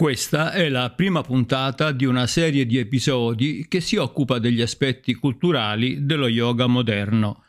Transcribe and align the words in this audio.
Questa 0.00 0.52
è 0.52 0.68
la 0.68 0.90
prima 0.90 1.22
puntata 1.22 1.90
di 1.90 2.04
una 2.04 2.28
serie 2.28 2.66
di 2.66 2.78
episodi 2.78 3.66
che 3.66 3.80
si 3.80 3.96
occupa 3.96 4.38
degli 4.38 4.62
aspetti 4.62 5.12
culturali 5.14 6.06
dello 6.06 6.28
yoga 6.28 6.68
moderno. 6.68 7.42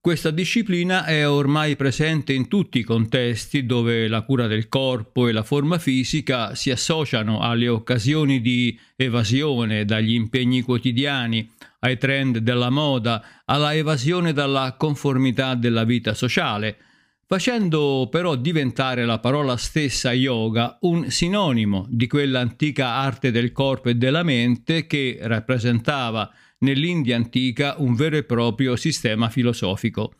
Questa 0.00 0.32
disciplina 0.32 1.04
è 1.04 1.28
ormai 1.28 1.76
presente 1.76 2.32
in 2.32 2.48
tutti 2.48 2.80
i 2.80 2.82
contesti 2.82 3.64
dove 3.64 4.08
la 4.08 4.22
cura 4.22 4.48
del 4.48 4.66
corpo 4.66 5.28
e 5.28 5.32
la 5.32 5.44
forma 5.44 5.78
fisica 5.78 6.56
si 6.56 6.72
associano 6.72 7.38
alle 7.38 7.68
occasioni 7.68 8.40
di 8.40 8.76
evasione 8.96 9.84
dagli 9.84 10.14
impegni 10.14 10.62
quotidiani, 10.62 11.48
ai 11.78 11.96
trend 11.96 12.38
della 12.38 12.70
moda, 12.70 13.24
alla 13.44 13.72
evasione 13.72 14.32
dalla 14.32 14.74
conformità 14.76 15.54
della 15.54 15.84
vita 15.84 16.12
sociale– 16.12 16.76
facendo 17.32 18.08
però 18.10 18.34
diventare 18.34 19.06
la 19.06 19.18
parola 19.18 19.56
stessa 19.56 20.12
yoga 20.12 20.76
un 20.82 21.10
sinonimo 21.10 21.86
di 21.88 22.06
quell'antica 22.06 22.88
arte 22.88 23.30
del 23.30 23.52
corpo 23.52 23.88
e 23.88 23.94
della 23.94 24.22
mente 24.22 24.86
che 24.86 25.16
rappresentava 25.22 26.30
nell'India 26.58 27.16
antica 27.16 27.76
un 27.78 27.94
vero 27.94 28.18
e 28.18 28.24
proprio 28.24 28.76
sistema 28.76 29.30
filosofico. 29.30 30.12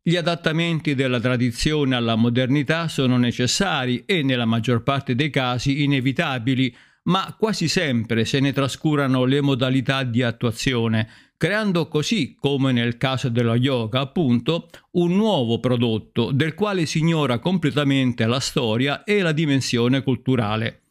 Gli 0.00 0.16
adattamenti 0.16 0.94
della 0.94 1.20
tradizione 1.20 1.94
alla 1.94 2.14
modernità 2.14 2.88
sono 2.88 3.18
necessari 3.18 4.04
e 4.06 4.22
nella 4.22 4.46
maggior 4.46 4.82
parte 4.82 5.14
dei 5.14 5.28
casi 5.28 5.82
inevitabili, 5.82 6.74
ma 7.02 7.36
quasi 7.38 7.68
sempre 7.68 8.24
se 8.24 8.40
ne 8.40 8.54
trascurano 8.54 9.26
le 9.26 9.42
modalità 9.42 10.04
di 10.04 10.22
attuazione, 10.22 11.06
creando 11.36 11.88
così, 11.88 12.36
come 12.38 12.72
nel 12.72 12.96
caso 12.96 13.28
dello 13.28 13.54
yoga 13.54 14.00
appunto, 14.00 14.68
un 14.92 15.14
nuovo 15.14 15.60
prodotto 15.60 16.30
del 16.30 16.54
quale 16.54 16.86
si 16.86 16.98
ignora 16.98 17.38
completamente 17.38 18.26
la 18.26 18.40
storia 18.40 19.04
e 19.04 19.20
la 19.20 19.32
dimensione 19.32 20.02
culturale. 20.02 20.82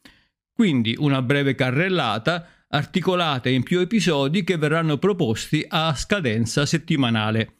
Quindi 0.52 0.94
una 0.98 1.22
breve 1.22 1.54
carrellata 1.54 2.48
articolata 2.68 3.48
in 3.48 3.62
più 3.62 3.80
episodi 3.80 4.44
che 4.44 4.56
verranno 4.56 4.98
proposti 4.98 5.64
a 5.66 5.94
scadenza 5.94 6.66
settimanale. 6.66 7.56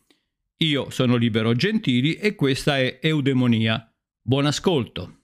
Io 0.59 0.91
sono 0.91 1.17
Libero 1.17 1.55
Gentili 1.55 2.15
e 2.15 2.35
questa 2.35 2.79
è 2.79 2.99
Eudemonia. 3.01 3.93
Buon 4.21 4.47
ascolto! 4.47 5.24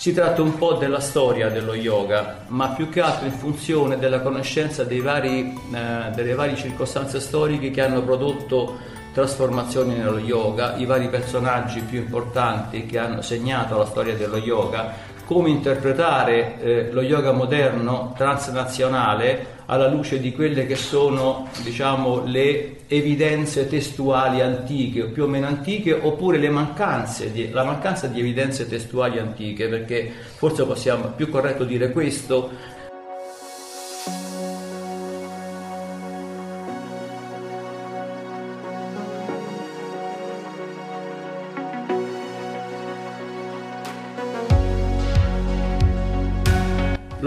Si 0.00 0.14
tratta 0.14 0.40
un 0.40 0.56
po' 0.56 0.72
della 0.72 0.98
storia 0.98 1.50
dello 1.50 1.74
yoga, 1.74 2.44
ma 2.46 2.68
più 2.68 2.88
che 2.88 3.02
altro 3.02 3.26
in 3.26 3.34
funzione 3.34 3.98
della 3.98 4.22
conoscenza 4.22 4.82
vari, 4.82 5.54
eh, 5.74 6.10
delle 6.14 6.32
varie 6.32 6.56
circostanze 6.56 7.20
storiche 7.20 7.70
che 7.70 7.82
hanno 7.82 8.02
prodotto 8.02 8.78
trasformazioni 9.12 9.94
nello 9.94 10.18
yoga, 10.18 10.76
i 10.76 10.86
vari 10.86 11.10
personaggi 11.10 11.80
più 11.80 11.98
importanti 11.98 12.86
che 12.86 12.96
hanno 12.96 13.20
segnato 13.20 13.76
la 13.76 13.84
storia 13.84 14.14
dello 14.14 14.38
yoga, 14.38 14.90
come 15.30 15.50
interpretare 15.50 16.60
eh, 16.60 16.90
lo 16.90 17.02
yoga 17.02 17.30
moderno 17.30 18.12
transnazionale 18.16 19.58
alla 19.66 19.86
luce 19.86 20.18
di 20.18 20.32
quelle 20.32 20.66
che 20.66 20.74
sono 20.74 21.46
diciamo, 21.62 22.24
le 22.24 22.78
evidenze 22.88 23.68
testuali 23.68 24.40
antiche 24.40 25.02
o 25.02 25.06
più 25.10 25.22
o 25.22 25.26
meno 25.28 25.46
antiche 25.46 25.92
oppure 25.92 26.36
le 26.36 26.50
mancanze 26.50 27.30
di, 27.30 27.48
la 27.52 27.62
mancanza 27.62 28.08
di 28.08 28.18
evidenze 28.18 28.68
testuali 28.68 29.20
antiche 29.20 29.68
perché 29.68 30.10
forse 30.34 30.64
possiamo 30.64 31.12
più 31.14 31.28
corretto 31.28 31.62
dire 31.62 31.92
questo 31.92 32.50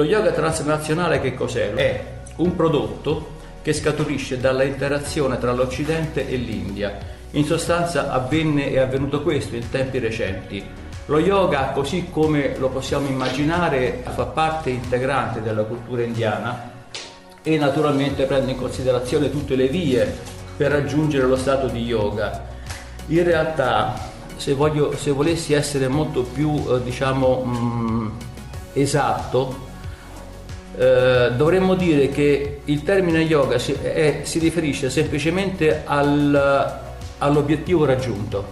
Lo 0.03 0.09
yoga 0.09 0.31
transnazionale 0.31 1.22
che 1.22 1.34
cos'è? 1.34 1.72
È 1.75 2.03
un 2.36 2.58
prodotto 2.58 3.36
che 3.62 3.72
scaturisce 3.72 4.38
dalla 4.38 4.64
interazione 4.64 5.38
tra 5.38 5.53
l'Occidente 5.53 6.28
e 6.28 6.36
l'India. 6.36 6.97
In 7.31 7.46
sostanza 7.46 8.12
avvenne 8.12 8.69
e 8.69 8.74
è 8.74 8.80
avvenuto 8.80 9.22
questo 9.22 9.56
in 9.56 9.69
tempi 9.69 10.00
recenti. 10.00 10.62
Lo 11.06 11.19
yoga, 11.19 11.69
così 11.69 12.09
come 12.12 12.58
lo 12.58 12.68
possiamo 12.68 13.08
immaginare, 13.08 14.03
fa 14.09 14.25
parte 14.25 14.72
integrante 14.72 15.41
della 15.41 15.64
cultura 15.64 16.03
indiana 16.03 16.72
e 17.41 17.58
naturalmente 17.58 18.25
prende 18.25 18.52
in 18.52 18.58
considerazione 18.58 19.31
tutte 19.31 19.56
le 19.56 19.70
vie 19.70 20.18
per 20.58 20.72
raggiungere 20.72 21.28
lo 21.28 21.38
stato 21.38 21.68
di 21.68 21.81
yoga. 21.81 22.46
In 23.06 23.24
realtà, 23.24 23.97
se, 24.35 24.53
voglio, 24.53 24.97
se 24.97 25.12
volessi 25.12 25.53
essere 25.53 25.88
molto 25.88 26.24
più, 26.24 26.62
eh, 26.68 26.84
diciamo, 26.84 27.41
mh, 27.46 27.58
mm, 27.58 28.09
esatto, 28.74 29.72
eh, 30.75 31.31
dovremmo 31.35 31.75
dire 31.75 32.09
che 32.09 32.61
il 32.66 32.84
termine 32.84 33.22
yoga 33.22 33.59
si, 33.59 33.73
è, 33.73 34.22
si 34.23 34.39
riferisce 34.39 34.89
semplicemente 34.89 35.84
al, 35.85 36.79
all'obiettivo 37.19 37.85
raggiunto, 37.85 38.44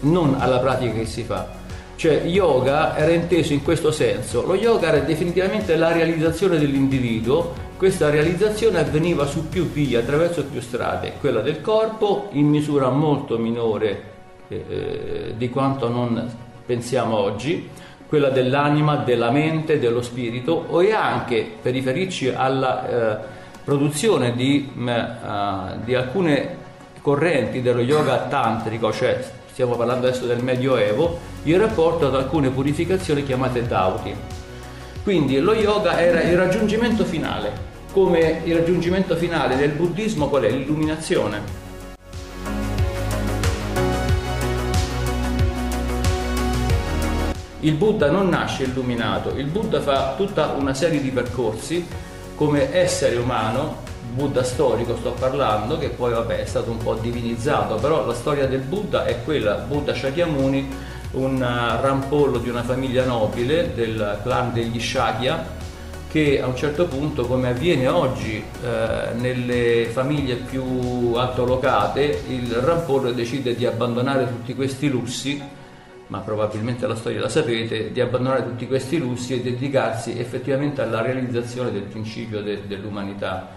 non 0.00 0.36
alla 0.38 0.58
pratica 0.58 0.92
che 0.92 1.06
si 1.06 1.24
fa. 1.24 1.58
Cioè 1.96 2.22
yoga 2.24 2.96
era 2.96 3.12
inteso 3.12 3.52
in 3.52 3.62
questo 3.62 3.90
senso, 3.90 4.46
lo 4.46 4.54
yoga 4.54 4.88
era 4.88 5.00
definitivamente 5.00 5.76
la 5.76 5.92
realizzazione 5.92 6.58
dell'individuo, 6.58 7.68
questa 7.76 8.08
realizzazione 8.08 8.78
avveniva 8.78 9.26
su 9.26 9.48
più 9.48 9.64
vie, 9.70 9.98
attraverso 9.98 10.44
più 10.44 10.60
strade, 10.60 11.14
quella 11.20 11.40
del 11.40 11.60
corpo 11.60 12.28
in 12.32 12.46
misura 12.46 12.88
molto 12.88 13.36
minore 13.38 14.02
eh, 14.48 14.64
eh 14.68 15.34
di 15.36 15.50
quanto 15.50 15.88
non 15.88 16.30
pensiamo 16.64 17.16
oggi, 17.16 17.68
quella 18.10 18.30
dell'anima, 18.30 18.96
della 18.96 19.30
mente, 19.30 19.78
dello 19.78 20.02
spirito 20.02 20.80
e 20.80 20.90
anche 20.90 21.48
per 21.62 21.72
riferirci 21.72 22.30
alla 22.30 22.88
eh, 22.88 23.18
produzione 23.62 24.34
di, 24.34 24.68
eh, 24.84 25.04
di, 25.84 25.94
alcune 25.94 26.56
correnti 27.00 27.62
dello 27.62 27.80
yoga 27.80 28.26
tantrico, 28.28 28.92
cioè 28.92 29.24
stiamo 29.52 29.76
parlando 29.76 30.08
adesso 30.08 30.26
del 30.26 30.42
Medioevo, 30.42 31.20
in 31.44 31.56
rapporto 31.58 32.08
ad 32.08 32.16
alcune 32.16 32.50
purificazioni 32.50 33.22
chiamate 33.22 33.64
Dauti. 33.64 34.12
Quindi 35.04 35.38
lo 35.38 35.54
yoga 35.54 36.00
era 36.00 36.20
il 36.20 36.36
raggiungimento 36.36 37.04
finale, 37.04 37.52
come 37.92 38.40
il 38.42 38.56
raggiungimento 38.56 39.14
finale 39.14 39.54
del 39.54 39.70
buddismo 39.70 40.26
qual 40.26 40.42
è? 40.42 40.50
L'illuminazione 40.50 41.69
Il 47.62 47.74
Buddha 47.74 48.10
non 48.10 48.30
nasce 48.30 48.62
illuminato, 48.62 49.34
il 49.36 49.44
Buddha 49.44 49.82
fa 49.82 50.14
tutta 50.16 50.54
una 50.58 50.72
serie 50.72 51.00
di 51.02 51.10
percorsi 51.10 51.86
come 52.34 52.74
essere 52.74 53.16
umano, 53.16 53.88
Buddha 54.14 54.42
storico 54.42 54.96
sto 54.96 55.10
parlando, 55.10 55.76
che 55.76 55.90
poi 55.90 56.12
vabbè 56.12 56.40
è 56.40 56.46
stato 56.46 56.70
un 56.70 56.78
po' 56.78 56.94
divinizzato, 56.94 57.74
però 57.74 58.06
la 58.06 58.14
storia 58.14 58.46
del 58.46 58.60
Buddha 58.60 59.04
è 59.04 59.22
quella, 59.24 59.56
Buddha 59.56 59.94
Shakyamuni, 59.94 60.68
un 61.12 61.38
rampollo 61.38 62.38
di 62.38 62.48
una 62.48 62.62
famiglia 62.62 63.04
nobile 63.04 63.74
del 63.74 64.20
clan 64.22 64.54
degli 64.54 64.80
Shakya, 64.80 65.58
che 66.10 66.40
a 66.40 66.46
un 66.46 66.56
certo 66.56 66.86
punto, 66.86 67.26
come 67.26 67.48
avviene 67.48 67.88
oggi 67.88 68.42
eh, 68.64 69.12
nelle 69.16 69.90
famiglie 69.92 70.36
più 70.36 71.12
altolocate, 71.14 72.22
il 72.28 72.50
rampollo 72.52 73.12
decide 73.12 73.54
di 73.54 73.66
abbandonare 73.66 74.26
tutti 74.26 74.54
questi 74.54 74.88
lussi 74.88 75.58
ma 76.10 76.18
probabilmente 76.18 76.88
la 76.88 76.96
storia 76.96 77.20
la 77.20 77.28
sapete, 77.28 77.92
di 77.92 78.00
abbandonare 78.00 78.42
tutti 78.42 78.66
questi 78.66 78.98
lussi 78.98 79.34
e 79.34 79.42
dedicarsi 79.42 80.18
effettivamente 80.18 80.82
alla 80.82 81.02
realizzazione 81.02 81.70
del 81.70 81.82
principio 81.82 82.42
de- 82.42 82.66
dell'umanità. 82.66 83.48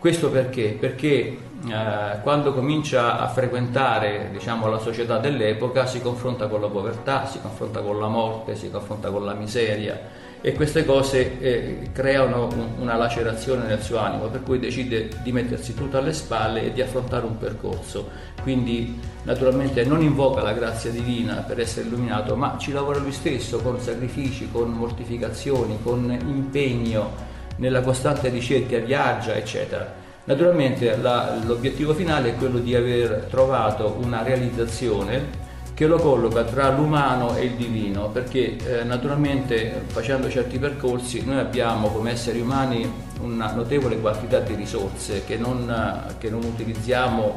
Questo 0.00 0.28
perché? 0.28 0.76
Perché 0.78 1.08
eh, 1.08 2.20
quando 2.22 2.52
comincia 2.52 3.20
a 3.20 3.28
frequentare 3.28 4.30
diciamo, 4.32 4.68
la 4.68 4.78
società 4.78 5.18
dell'epoca 5.18 5.86
si 5.86 6.00
confronta 6.00 6.48
con 6.48 6.60
la 6.60 6.66
povertà, 6.66 7.26
si 7.26 7.40
confronta 7.40 7.80
con 7.80 8.00
la 8.00 8.08
morte, 8.08 8.56
si 8.56 8.68
confronta 8.68 9.10
con 9.10 9.24
la 9.24 9.34
miseria 9.34 10.00
e 10.44 10.54
queste 10.54 10.84
cose 10.84 11.38
eh, 11.38 11.90
creano 11.92 12.48
un, 12.52 12.68
una 12.80 12.96
lacerazione 12.96 13.64
nel 13.64 13.80
suo 13.80 13.98
animo, 13.98 14.26
per 14.26 14.42
cui 14.42 14.58
decide 14.58 15.08
di 15.22 15.30
mettersi 15.30 15.72
tutto 15.72 15.98
alle 15.98 16.12
spalle 16.12 16.64
e 16.64 16.72
di 16.72 16.82
affrontare 16.82 17.24
un 17.24 17.38
percorso. 17.38 18.08
Quindi 18.42 18.98
naturalmente 19.22 19.84
non 19.84 20.02
invoca 20.02 20.42
la 20.42 20.52
grazia 20.52 20.90
divina 20.90 21.36
per 21.36 21.60
essere 21.60 21.86
illuminato, 21.86 22.34
ma 22.34 22.56
ci 22.58 22.72
lavora 22.72 22.98
lui 22.98 23.12
stesso 23.12 23.58
con 23.58 23.78
sacrifici, 23.78 24.50
con 24.50 24.70
mortificazioni, 24.72 25.78
con 25.80 26.10
impegno 26.10 27.30
nella 27.56 27.80
costante 27.80 28.28
ricerca, 28.28 28.78
viaggia, 28.78 29.36
eccetera. 29.36 30.00
Naturalmente 30.24 30.96
la, 30.96 31.40
l'obiettivo 31.44 31.94
finale 31.94 32.30
è 32.30 32.34
quello 32.36 32.58
di 32.58 32.74
aver 32.74 33.26
trovato 33.30 33.96
una 34.02 34.24
realizzazione 34.24 35.41
che 35.82 35.88
lo 35.88 35.98
colloca 35.98 36.44
tra 36.44 36.70
l'umano 36.70 37.34
e 37.34 37.46
il 37.46 37.54
divino, 37.54 38.08
perché 38.08 38.56
eh, 38.56 38.84
naturalmente 38.84 39.82
facendo 39.88 40.30
certi 40.30 40.58
percorsi 40.58 41.24
noi 41.24 41.38
abbiamo 41.38 41.88
come 41.88 42.12
esseri 42.12 42.40
umani 42.40 42.88
una 43.20 43.52
notevole 43.52 43.98
quantità 44.00 44.38
di 44.38 44.54
risorse 44.54 45.24
che 45.24 45.36
non, 45.36 46.14
che 46.18 46.30
non 46.30 46.44
utilizziamo 46.44 47.36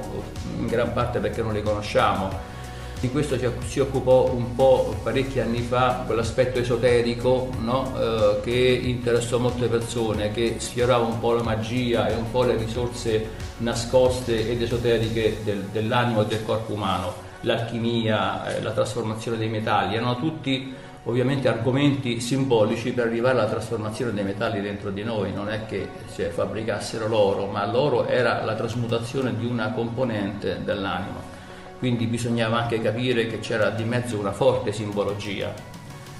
in 0.60 0.68
gran 0.68 0.94
parte 0.94 1.18
perché 1.18 1.42
non 1.42 1.54
le 1.54 1.64
conosciamo 1.64 2.54
di 3.00 3.10
questo 3.10 3.38
si 3.68 3.80
occupò 3.80 4.32
un 4.32 4.56
po' 4.56 4.96
parecchi 5.04 5.40
anni 5.40 5.60
fa 5.60 6.04
quell'aspetto 6.06 6.60
esoterico 6.60 7.50
no? 7.60 7.94
eh, 8.00 8.40
che 8.42 8.80
interessò 8.84 9.38
molte 9.38 9.68
persone, 9.68 10.32
che 10.32 10.56
sfiorava 10.60 11.06
un 11.06 11.20
po' 11.20 11.34
la 11.34 11.44
magia 11.44 12.08
e 12.08 12.16
un 12.16 12.32
po' 12.32 12.44
le 12.44 12.56
risorse 12.56 13.30
nascoste 13.58 14.50
ed 14.50 14.62
esoteriche 14.62 15.40
del, 15.44 15.64
dell'animo 15.72 16.22
e 16.24 16.26
del 16.26 16.44
corpo 16.44 16.74
umano, 16.74 17.25
l'alchimia, 17.46 18.46
eh, 18.46 18.62
la 18.62 18.72
trasformazione 18.72 19.38
dei 19.38 19.48
metalli, 19.50 19.96
erano 19.96 20.18
tutti 20.18 20.74
ovviamente 21.08 21.48
argomenti 21.48 22.20
simbolici 22.20 22.92
per 22.92 23.06
arrivare 23.06 23.38
alla 23.38 23.48
trasformazione 23.48 24.12
dei 24.12 24.24
metalli 24.24 24.60
dentro 24.60 24.90
di 24.90 25.04
noi, 25.04 25.32
non 25.32 25.50
è 25.50 25.66
che 25.68 25.88
si 26.08 26.24
fabbricassero 26.24 27.08
l'oro, 27.08 27.46
ma 27.46 27.66
l'oro 27.66 28.08
era 28.08 28.44
la 28.44 28.56
trasmutazione 28.56 29.38
di 29.38 29.46
una 29.46 29.72
componente 29.72 30.62
dell'animo. 30.64 31.34
Quindi 31.78 32.08
bisognava 32.08 32.62
anche 32.62 32.82
capire 32.82 33.28
che 33.28 33.40
c'era 33.40 33.70
di 33.70 33.84
mezzo 33.84 34.18
una 34.18 34.32
forte 34.32 34.72
simbologia. 34.72 35.54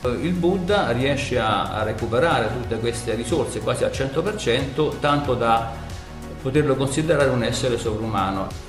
Il 0.04 0.34
Buddha 0.34 0.92
riesce 0.92 1.40
a 1.40 1.82
recuperare 1.82 2.50
tutte 2.54 2.78
queste 2.78 3.16
risorse 3.16 3.62
quasi 3.62 3.84
al 3.84 3.90
100%, 3.90 5.00
tanto 5.00 5.34
da 5.34 5.72
poterlo 6.44 6.76
considerare 6.76 7.30
un 7.30 7.42
essere 7.42 7.80
sovrumano 7.80 8.65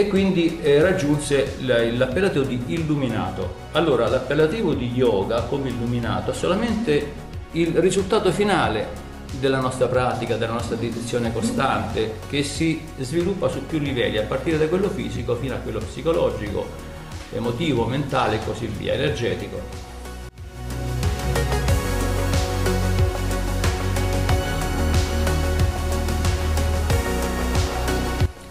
e 0.00 0.08
quindi 0.08 0.60
eh, 0.62 0.80
raggiunse 0.80 1.56
l'appellativo 1.60 2.44
di 2.44 2.58
illuminato. 2.68 3.68
Allora 3.72 4.08
l'appellativo 4.08 4.72
di 4.72 4.90
yoga 4.92 5.42
come 5.42 5.68
illuminato 5.68 6.30
è 6.30 6.34
solamente 6.34 7.12
il 7.52 7.76
risultato 7.76 8.32
finale 8.32 9.08
della 9.38 9.60
nostra 9.60 9.88
pratica, 9.88 10.36
della 10.36 10.54
nostra 10.54 10.76
dedizione 10.76 11.32
costante, 11.32 12.14
che 12.30 12.42
si 12.42 12.80
sviluppa 12.98 13.48
su 13.48 13.66
più 13.66 13.78
livelli, 13.78 14.16
a 14.16 14.22
partire 14.22 14.56
da 14.56 14.68
quello 14.68 14.88
fisico 14.88 15.36
fino 15.36 15.54
a 15.54 15.58
quello 15.58 15.80
psicologico, 15.80 16.66
emotivo, 17.32 17.84
mentale 17.84 18.36
e 18.36 18.44
così 18.44 18.66
via, 18.66 18.94
energetico. 18.94 19.89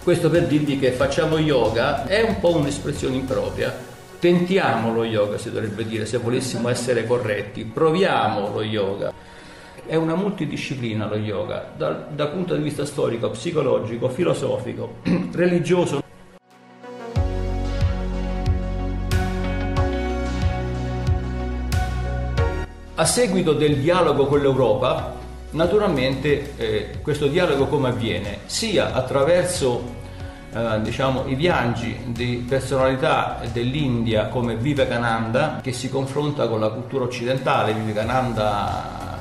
Questo 0.10 0.32
per 0.32 0.48
dirvi 0.48 0.80
che 0.80 0.92
facciamo 0.92 1.38
yoga 1.38 2.08
è 2.08 2.24
un 2.24 2.40
po' 2.40 2.56
un'espressione 2.56 3.16
impropria. 3.16 3.72
Tentiamo 4.18 4.92
lo 4.92 5.04
yoga, 5.04 5.38
si 5.38 5.52
dovrebbe 5.52 5.86
dire, 5.86 6.08
se 6.08 6.18
volessimo 6.18 6.68
essere 6.68 7.06
corretti. 7.06 7.64
Proviamo 7.64 8.50
lo 8.52 8.64
yoga. 8.64 9.14
È 9.86 9.94
una 9.94 10.16
multidisciplina 10.16 11.06
lo 11.06 11.16
yoga, 11.16 11.74
dal, 11.78 12.08
dal 12.10 12.32
punto 12.32 12.56
di 12.56 12.64
vista 12.64 12.86
storico, 12.86 13.30
psicologico, 13.30 14.10
filosofico, 14.10 14.96
religioso. 15.32 16.02
A 22.96 23.06
seguito 23.06 23.54
del 23.54 23.78
dialogo 23.78 24.26
con 24.26 24.42
l'Europa, 24.42 25.14
naturalmente 25.52 26.56
eh, 26.58 27.00
questo 27.04 27.28
dialogo 27.28 27.68
come 27.68 27.90
avviene? 27.90 28.40
Sia 28.48 28.96
attraverso 28.96 29.98
eh, 30.54 30.82
diciamo, 30.82 31.26
i 31.28 31.36
viaggi 31.36 31.96
di 32.08 32.44
personalità 32.48 33.40
dell'India 33.52 34.28
come 34.28 34.56
Vivekananda 34.56 35.60
che 35.62 35.72
si 35.74 35.90
confronta 35.90 36.48
con 36.48 36.60
la 36.60 36.70
cultura 36.70 37.04
occidentale, 37.04 37.74
Vivekananda 37.74 39.20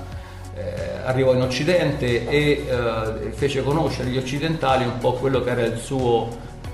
eh, 0.55 1.01
arrivò 1.05 1.35
in 1.35 1.43
Occidente 1.43 2.29
e 2.29 2.67
eh, 2.67 3.31
fece 3.33 3.63
conoscere 3.63 4.09
agli 4.09 4.17
occidentali 4.17 4.85
un 4.85 4.99
po' 4.99 5.15
quello 5.15 5.43
che 5.43 5.51
era 5.51 5.63
il 5.63 5.79
suo 5.79 6.29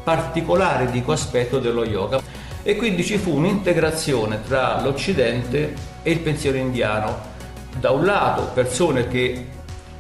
particolare 0.05 0.91
dico, 0.91 1.13
aspetto 1.13 1.59
dello 1.59 1.85
yoga 1.85 2.21
e 2.63 2.77
quindi 2.77 3.05
ci 3.05 3.19
fu 3.19 3.37
un'integrazione 3.37 4.41
tra 4.47 4.81
l'Occidente 4.81 5.75
e 6.03 6.11
il 6.11 6.21
pensiero 6.21 6.57
indiano. 6.57 7.33
Da 7.79 7.91
un 7.91 8.05
lato 8.05 8.51
persone 8.55 9.09
che 9.09 9.47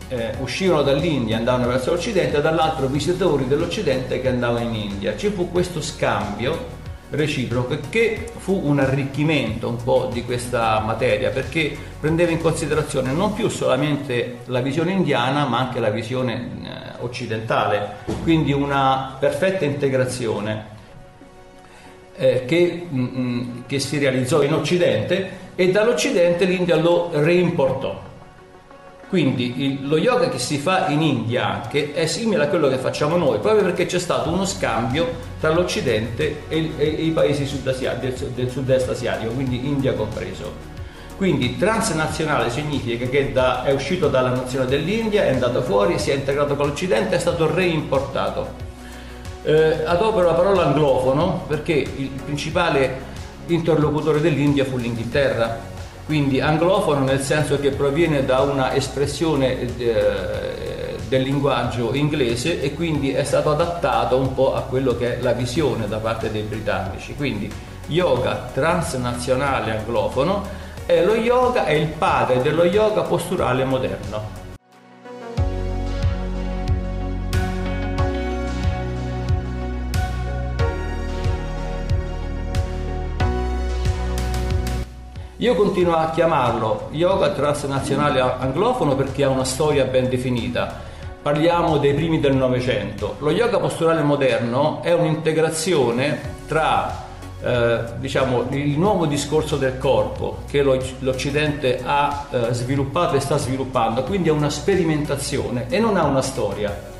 eh, 0.08 0.32
uscivano 0.40 0.82
dall'India 0.82 1.36
e 1.36 1.38
andavano 1.38 1.68
verso 1.68 1.92
l'Occidente, 1.92 2.40
dall'altro 2.40 2.86
visitatori 2.86 3.46
dell'Occidente 3.46 4.20
che 4.20 4.28
andavano 4.28 4.68
in 4.68 4.74
India. 4.74 5.16
Ci 5.16 5.30
fu 5.30 5.50
questo 5.50 5.80
scambio 5.80 6.82
reciproco 7.10 7.76
che 7.90 8.26
fu 8.38 8.60
un 8.64 8.80
arricchimento 8.80 9.68
un 9.68 9.82
po' 9.82 10.08
di 10.12 10.24
questa 10.24 10.80
materia 10.80 11.30
perché 11.30 11.76
prendeva 12.00 12.30
in 12.30 12.40
considerazione 12.40 13.12
non 13.12 13.34
più 13.34 13.48
solamente 13.48 14.38
la 14.46 14.60
visione 14.60 14.92
indiana 14.92 15.46
ma 15.46 15.58
anche 15.58 15.80
la 15.80 15.90
visione 15.90 16.34
eh, 16.34 17.02
occidentale, 17.02 17.96
quindi 18.22 18.52
una 18.52 19.16
perfetta 19.18 19.64
integrazione 19.64 20.72
eh, 22.16 22.44
che, 22.46 22.86
mm, 22.92 23.04
mm, 23.04 23.60
che 23.66 23.78
si 23.78 23.98
realizzò 23.98 24.42
in 24.42 24.52
Occidente 24.52 25.42
e 25.54 25.70
dall'Occidente 25.70 26.44
l'India 26.44 26.76
lo 26.76 27.10
reimportò. 27.12 28.12
Quindi 29.14 29.62
il, 29.64 29.86
lo 29.86 29.96
yoga 29.96 30.28
che 30.28 30.40
si 30.40 30.58
fa 30.58 30.88
in 30.88 31.00
India 31.00 31.60
che 31.70 31.92
è 31.94 32.04
simile 32.06 32.42
a 32.42 32.48
quello 32.48 32.66
che 32.66 32.78
facciamo 32.78 33.16
noi, 33.16 33.38
proprio 33.38 33.62
perché 33.62 33.86
c'è 33.86 34.00
stato 34.00 34.28
uno 34.28 34.44
scambio 34.44 35.06
tra 35.38 35.50
l'Occidente 35.50 36.42
e, 36.48 36.72
e, 36.76 36.84
e 36.84 36.88
i 37.04 37.10
paesi 37.12 37.48
del, 37.62 38.32
del 38.34 38.50
sud-est 38.50 38.88
asiatico, 38.88 39.30
quindi 39.30 39.68
India 39.68 39.92
compreso. 39.92 40.52
Quindi 41.16 41.56
transnazionale 41.56 42.50
significa 42.50 43.06
che 43.06 43.30
da, 43.30 43.62
è 43.62 43.70
uscito 43.70 44.08
dalla 44.08 44.30
nazione 44.30 44.66
dell'India, 44.66 45.22
è 45.22 45.30
andato 45.30 45.62
fuori, 45.62 45.96
si 46.00 46.10
è 46.10 46.14
integrato 46.14 46.56
con 46.56 46.66
l'Occidente, 46.66 47.14
è 47.14 47.20
stato 47.20 47.48
reimportato. 47.54 48.48
Eh, 49.44 49.84
adopero 49.84 50.26
la 50.26 50.34
parola 50.34 50.64
anglofono 50.64 51.44
perché 51.46 51.74
il 51.74 52.10
principale 52.24 53.12
interlocutore 53.46 54.20
dell'India 54.20 54.64
fu 54.64 54.76
l'Inghilterra 54.76 55.72
quindi 56.06 56.40
anglofono 56.40 57.04
nel 57.04 57.20
senso 57.20 57.58
che 57.58 57.70
proviene 57.70 58.24
da 58.24 58.40
una 58.40 58.74
espressione 58.74 59.76
eh, 59.78 60.96
del 61.08 61.22
linguaggio 61.22 61.94
inglese 61.94 62.60
e 62.60 62.74
quindi 62.74 63.12
è 63.12 63.24
stato 63.24 63.50
adattato 63.50 64.16
un 64.16 64.34
po' 64.34 64.54
a 64.54 64.62
quello 64.62 64.96
che 64.96 65.18
è 65.18 65.22
la 65.22 65.32
visione 65.32 65.88
da 65.88 65.98
parte 65.98 66.30
dei 66.30 66.42
britannici. 66.42 67.14
Quindi 67.14 67.50
yoga 67.86 68.48
transnazionale 68.52 69.78
anglofono 69.78 70.62
e 70.86 71.04
lo 71.04 71.14
yoga 71.14 71.64
è 71.64 71.72
il 71.72 71.88
padre 71.88 72.42
dello 72.42 72.64
yoga 72.64 73.02
posturale 73.02 73.64
moderno. 73.64 74.43
Io 85.38 85.56
continuo 85.56 85.96
a 85.96 86.10
chiamarlo 86.10 86.90
yoga 86.92 87.30
transnazionale 87.30 88.20
anglofono 88.20 88.94
perché 88.94 89.24
ha 89.24 89.28
una 89.28 89.42
storia 89.42 89.84
ben 89.84 90.08
definita. 90.08 90.80
Parliamo 91.20 91.78
dei 91.78 91.92
primi 91.92 92.20
del 92.20 92.36
Novecento. 92.36 93.16
Lo 93.18 93.32
yoga 93.32 93.58
posturale 93.58 94.02
moderno 94.02 94.80
è 94.82 94.92
un'integrazione 94.92 96.20
tra 96.46 97.04
eh, 97.42 97.78
diciamo, 97.98 98.46
il 98.50 98.78
nuovo 98.78 99.06
discorso 99.06 99.56
del 99.56 99.76
corpo 99.76 100.42
che 100.48 100.62
l'Occidente 100.62 101.82
ha 101.84 102.26
eh, 102.30 102.52
sviluppato 102.52 103.16
e 103.16 103.20
sta 103.20 103.36
sviluppando, 103.36 104.04
quindi 104.04 104.28
è 104.28 104.32
una 104.32 104.50
sperimentazione 104.50 105.66
e 105.68 105.80
non 105.80 105.96
ha 105.96 106.04
una 106.04 106.22
storia. 106.22 106.92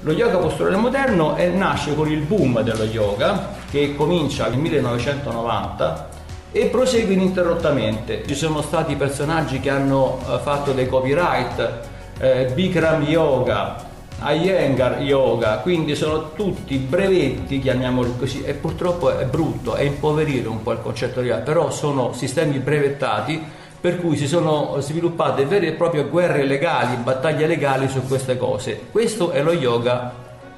Lo 0.00 0.10
yoga 0.10 0.38
posturale 0.38 0.74
moderno 0.74 1.36
è, 1.36 1.46
nasce 1.46 1.94
con 1.94 2.10
il 2.10 2.22
boom 2.22 2.60
dello 2.62 2.84
yoga 2.84 3.50
che 3.70 3.94
comincia 3.94 4.48
nel 4.48 4.58
1990 4.58 6.17
e 6.50 6.66
prosegue 6.66 7.14
ininterrottamente. 7.14 8.22
Ci 8.26 8.34
sono 8.34 8.62
stati 8.62 8.94
personaggi 8.94 9.60
che 9.60 9.70
hanno 9.70 10.18
eh, 10.20 10.38
fatto 10.38 10.72
dei 10.72 10.86
copyright, 10.86 11.80
eh, 12.18 12.50
Bikram 12.54 13.02
Yoga, 13.02 13.86
Iyengar 14.20 15.00
Yoga, 15.02 15.58
quindi 15.58 15.94
sono 15.94 16.32
tutti 16.32 16.76
brevetti, 16.76 17.60
chiamiamoli 17.60 18.14
così, 18.18 18.42
e 18.42 18.54
purtroppo 18.54 19.16
è 19.16 19.24
brutto, 19.24 19.74
è 19.74 19.82
impoverire 19.82 20.48
un 20.48 20.62
po' 20.62 20.72
il 20.72 20.80
concetto 20.82 21.20
di 21.20 21.28
yoga, 21.28 21.42
però 21.42 21.70
sono 21.70 22.12
sistemi 22.12 22.58
brevettati 22.58 23.40
per 23.80 24.00
cui 24.00 24.16
si 24.16 24.26
sono 24.26 24.80
sviluppate 24.80 25.44
vere 25.44 25.68
e 25.68 25.72
proprie 25.72 26.04
guerre 26.04 26.44
legali, 26.44 26.96
battaglie 26.96 27.46
legali 27.46 27.88
su 27.88 28.04
queste 28.08 28.36
cose. 28.36 28.80
Questo 28.90 29.30
è 29.30 29.40
lo 29.40 29.52
yoga 29.52 30.12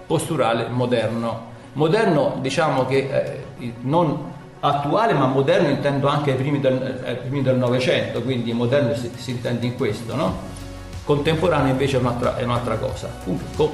posturale 0.07 0.69
moderno. 0.69 1.49
Moderno 1.75 2.39
diciamo 2.41 2.87
che 2.87 3.43
eh, 3.59 3.73
non 3.83 4.33
attuale 4.61 5.15
ma 5.15 5.27
moderno 5.27 5.69
intendo 5.69 6.09
anche 6.09 6.33
ai 6.33 6.37
primi 6.37 6.61
del, 6.61 7.57
Novecento, 7.57 8.23
quindi 8.23 8.53
moderno 8.53 8.95
si, 8.95 9.11
si, 9.17 9.31
intende 9.33 9.67
in 9.67 9.77
questo, 9.77 10.15
no? 10.15 10.59
Contemporaneo 11.05 11.73
invece 11.73 11.97
è 11.97 12.01
un'altra, 12.01 12.37
è 12.37 12.45
un'altra 12.45 12.77
cosa, 12.77 13.11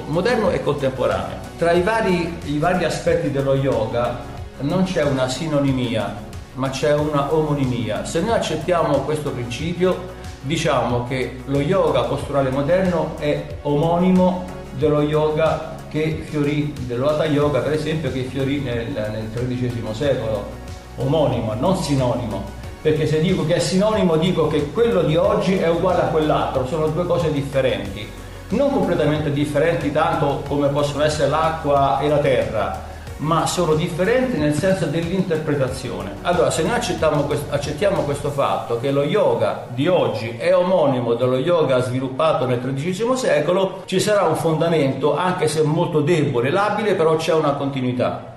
moderno 0.07 0.49
e 0.49 0.63
contemporaneo. 0.63 1.37
Tra 1.57 1.71
i 1.71 1.81
vari, 1.81 2.37
i 2.45 2.57
vari 2.57 2.83
aspetti 2.83 3.31
dello 3.31 3.53
yoga 3.53 4.19
non 4.61 4.83
c'è 4.83 5.03
una 5.03 5.27
sinonimia, 5.27 6.15
ma 6.53 6.69
c'è 6.69 6.93
una 6.95 7.33
omonimia. 7.33 8.05
Se 8.05 8.21
noi 8.21 8.35
accettiamo 8.35 9.01
questo 9.01 9.31
principio, 9.31 10.15
diciamo 10.41 11.05
che 11.05 11.41
lo 11.45 11.59
yoga 11.59 12.03
posturale 12.03 12.49
moderno 12.49 13.15
è 13.19 13.57
omonimo 13.63 14.45
dello 14.77 15.01
yoga 15.01 15.75
che 15.89 16.23
fiorì, 16.27 16.73
dello 16.85 17.09
Hatha 17.09 17.25
Yoga 17.25 17.59
per 17.59 17.73
esempio, 17.73 18.11
che 18.11 18.23
fiorì 18.23 18.61
nel, 18.61 18.87
nel 18.91 19.29
XIII 19.31 19.83
secolo, 19.91 20.65
omonimo, 20.97 21.53
non 21.53 21.75
sinonimo, 21.75 22.43
perché 22.81 23.07
se 23.07 23.19
dico 23.19 23.45
che 23.45 23.55
è 23.55 23.59
sinonimo 23.59 24.17
dico 24.17 24.47
che 24.47 24.71
quello 24.71 25.01
di 25.01 25.15
oggi 25.15 25.57
è 25.57 25.69
uguale 25.69 26.01
a 26.01 26.05
quell'altro, 26.05 26.65
sono 26.67 26.87
due 26.87 27.05
cose 27.05 27.31
differenti, 27.31 28.07
non 28.49 28.71
completamente 28.71 29.31
differenti 29.31 29.91
tanto 29.91 30.43
come 30.47 30.69
possono 30.69 31.03
essere 31.03 31.29
l'acqua 31.29 31.99
e 31.99 32.07
la 32.07 32.19
terra, 32.19 32.85
ma 33.17 33.47
sono 33.47 33.73
differenti 33.73 34.37
nel 34.37 34.53
senso 34.53 34.85
dell'interpretazione. 34.85 36.17
Allora, 36.21 36.51
se 36.51 36.63
noi 36.63 36.75
accettiamo 36.75 37.27
accettiamo 37.49 38.03
questo 38.03 38.29
fatto 38.29 38.79
che 38.79 38.91
lo 38.91 39.03
yoga 39.03 39.65
di 39.69 39.87
oggi 39.87 40.35
è 40.37 40.55
omonimo 40.55 41.15
dello 41.15 41.37
yoga 41.37 41.81
sviluppato 41.81 42.45
nel 42.45 42.59
XIII 42.59 43.17
secolo, 43.17 43.81
ci 43.85 43.99
sarà 43.99 44.23
un 44.23 44.35
fondamento, 44.35 45.17
anche 45.17 45.47
se 45.47 45.63
molto 45.63 46.01
debole, 46.01 46.51
labile, 46.51 46.93
però 46.93 47.15
c'è 47.15 47.33
una 47.33 47.53
continuità. 47.53 48.35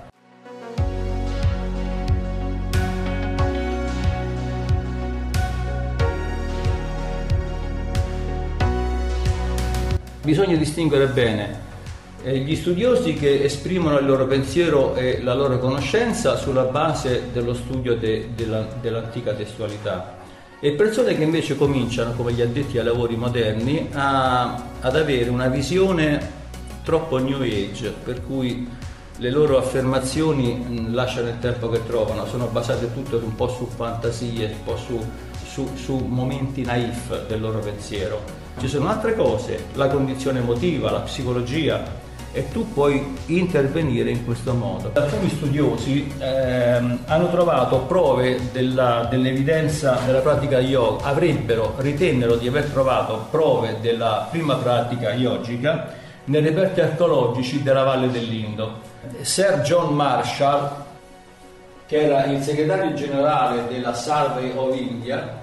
Bisogna 10.21 10.55
distinguere 10.55 11.07
bene 11.07 11.69
gli 12.23 12.55
studiosi 12.55 13.13
che 13.13 13.43
esprimono 13.43 13.97
il 13.97 14.05
loro 14.05 14.27
pensiero 14.27 14.93
e 14.93 15.21
la 15.23 15.33
loro 15.33 15.57
conoscenza 15.57 16.37
sulla 16.37 16.63
base 16.63 17.29
dello 17.33 17.55
studio 17.55 17.95
de, 17.95 18.29
della, 18.35 18.67
dell'antica 18.79 19.33
testualità. 19.33 20.19
E 20.59 20.73
persone 20.73 21.15
che 21.15 21.23
invece 21.23 21.57
cominciano, 21.57 22.13
come 22.13 22.33
gli 22.33 22.41
addetti 22.41 22.77
ai 22.77 22.83
lavori 22.83 23.15
moderni, 23.15 23.89
a, 23.93 24.63
ad 24.79 24.95
avere 24.95 25.31
una 25.31 25.47
visione 25.47 26.39
troppo 26.83 27.17
new 27.17 27.41
age, 27.41 27.91
per 28.03 28.23
cui 28.23 28.69
le 29.17 29.29
loro 29.31 29.57
affermazioni 29.57 30.91
lasciano 30.91 31.29
il 31.29 31.39
tempo 31.39 31.69
che 31.69 31.83
trovano, 31.87 32.27
sono 32.27 32.45
basate 32.45 32.93
tutte 32.93 33.15
un 33.15 33.33
po' 33.33 33.47
su 33.47 33.67
fantasie, 33.75 34.45
un 34.45 34.63
po' 34.63 34.77
su, 34.77 35.03
su, 35.51 35.69
su 35.75 35.95
momenti 35.97 36.63
naif 36.63 37.27
del 37.27 37.41
loro 37.41 37.59
pensiero. 37.59 38.21
Ci 38.57 38.69
sono 38.69 38.89
altre 38.89 39.15
cose, 39.15 39.65
la 39.73 39.87
condizione 39.87 40.39
emotiva, 40.39 40.91
la 40.91 40.99
psicologia, 40.99 41.99
e 42.33 42.49
tu 42.49 42.71
puoi 42.71 43.17
intervenire 43.25 44.09
in 44.09 44.23
questo 44.23 44.53
modo. 44.53 44.91
Alcuni 44.93 45.29
studiosi 45.29 46.09
ehm, 46.17 46.99
hanno 47.05 47.29
trovato 47.29 47.79
prove 47.79 48.51
della, 48.53 49.05
dell'evidenza 49.09 49.99
della 50.05 50.19
pratica 50.19 50.59
yoga, 50.59 51.03
avrebbero, 51.03 51.73
ritennero 51.77 52.35
di 52.35 52.47
aver 52.47 52.65
trovato 52.65 53.27
prove 53.29 53.77
della 53.81 54.27
prima 54.31 54.55
pratica 54.55 55.11
yogica 55.11 55.93
nei 56.25 56.41
reperti 56.41 56.79
archeologici 56.79 57.61
della 57.61 57.83
Valle 57.83 58.09
dell'Indo. 58.09 58.79
Sir 59.19 59.59
John 59.63 59.93
Marshall, 59.93 60.69
che 61.85 62.05
era 62.05 62.23
il 62.25 62.41
segretario 62.41 62.93
generale 62.93 63.67
della 63.67 63.93
Survey 63.93 64.53
of 64.55 64.73
India, 64.77 65.39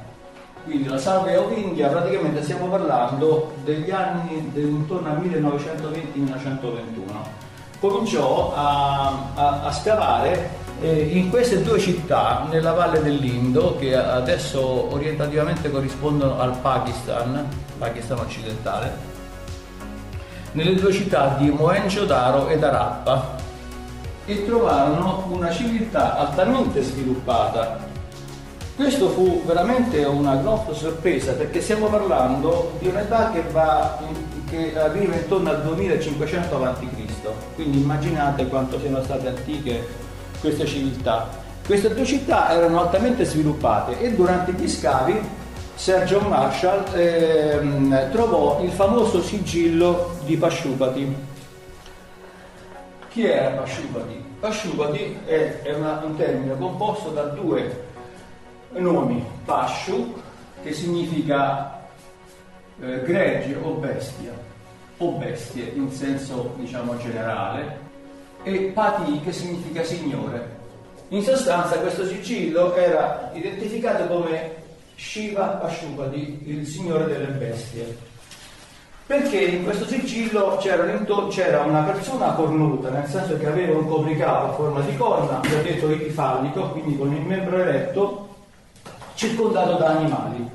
quindi 0.68 0.86
la 0.86 0.98
salve 0.98 1.34
of 1.36 1.50
India 1.56 1.88
praticamente 1.88 2.42
stiamo 2.42 2.66
parlando 2.66 3.54
degli 3.64 3.90
anni 3.90 4.52
intorno 4.54 5.08
al 5.08 5.18
1920-1921. 5.22 7.00
Cominciò 7.80 8.52
a, 8.54 9.30
a, 9.34 9.62
a 9.62 9.72
scavare 9.72 10.66
eh, 10.80 11.08
in 11.12 11.30
queste 11.30 11.62
due 11.62 11.78
città, 11.78 12.46
nella 12.50 12.72
valle 12.72 13.00
dell'Indo, 13.00 13.76
che 13.78 13.96
adesso 13.96 14.92
orientativamente 14.92 15.70
corrispondono 15.70 16.38
al 16.38 16.58
Pakistan, 16.58 17.48
Pakistan 17.78 18.18
occidentale, 18.18 19.16
nelle 20.52 20.74
due 20.74 20.92
città 20.92 21.36
di 21.38 21.48
Mohenjo-Daro 21.48 22.48
ed 22.48 22.62
Arappa 22.62 23.36
e 24.26 24.44
trovarono 24.44 25.28
una 25.30 25.50
civiltà 25.50 26.18
altamente 26.18 26.82
sviluppata 26.82 27.87
questo 28.78 29.08
fu 29.08 29.42
veramente 29.44 30.04
una 30.04 30.36
grossa 30.36 30.72
sorpresa 30.72 31.32
perché 31.32 31.60
stiamo 31.60 31.88
parlando 31.88 32.74
di 32.78 32.86
un'età 32.86 33.32
che, 33.32 33.42
va, 33.50 33.98
che 34.48 34.78
arriva 34.78 35.16
intorno 35.16 35.50
al 35.50 35.62
2500 35.64 36.64
a.C., 36.64 36.84
quindi 37.56 37.80
immaginate 37.80 38.46
quanto 38.46 38.78
siano 38.78 39.02
state 39.02 39.26
antiche 39.26 39.84
queste 40.40 40.64
civiltà. 40.64 41.28
Queste 41.66 41.92
due 41.92 42.04
città 42.04 42.52
erano 42.52 42.80
altamente 42.80 43.24
sviluppate 43.24 43.98
e 43.98 44.14
durante 44.14 44.52
gli 44.52 44.68
scavi 44.68 45.20
John 46.04 46.28
Marshall 46.28 46.84
eh, 46.94 48.08
trovò 48.12 48.60
il 48.62 48.70
famoso 48.70 49.20
sigillo 49.20 50.18
di 50.24 50.36
Pashupati. 50.36 51.16
Chi 53.08 53.24
era 53.26 53.56
Pashupati? 53.56 54.24
Pashupati 54.38 55.18
è, 55.24 55.62
è 55.62 55.74
una, 55.74 56.00
un 56.04 56.16
termine 56.16 56.56
composto 56.56 57.10
da 57.10 57.22
due 57.22 57.87
nomi 58.72 59.24
Pashu, 59.44 60.14
che 60.62 60.72
significa 60.72 61.80
eh, 62.80 63.02
gregge 63.02 63.56
o 63.62 63.72
bestia, 63.72 64.32
o 64.98 65.12
bestie 65.12 65.72
in 65.74 65.90
senso 65.90 66.54
diciamo 66.56 66.96
generale, 66.98 67.86
e 68.42 68.70
Pati 68.74 69.20
che 69.20 69.32
significa 69.32 69.82
signore. 69.82 70.56
In 71.08 71.22
sostanza 71.22 71.78
questo 71.78 72.06
sigillo 72.06 72.74
era 72.74 73.30
identificato 73.32 74.06
come 74.06 74.56
Shiva 74.94 75.46
Pashupati, 75.46 76.42
il 76.44 76.66
signore 76.66 77.06
delle 77.06 77.28
bestie. 77.28 77.96
Perché 79.06 79.38
in 79.38 79.64
questo 79.64 79.86
sigillo 79.86 80.58
c'era, 80.60 80.84
c'era 81.28 81.62
una 81.62 81.82
persona 81.82 82.32
cornuta, 82.32 82.90
nel 82.90 83.06
senso 83.06 83.38
che 83.38 83.46
aveva 83.46 83.78
un 83.78 83.88
copricapo 83.88 84.48
a 84.48 84.52
forma 84.52 84.80
di 84.80 84.94
corna, 84.98 85.40
vi 85.40 85.54
ho 85.54 85.62
detto 85.62 85.88
epifallico, 85.88 86.68
quindi 86.72 86.98
con 86.98 87.14
il 87.14 87.22
membro 87.22 87.56
eretto, 87.58 88.27
circondato 89.18 89.78
da 89.78 89.88
animali. 89.88 90.48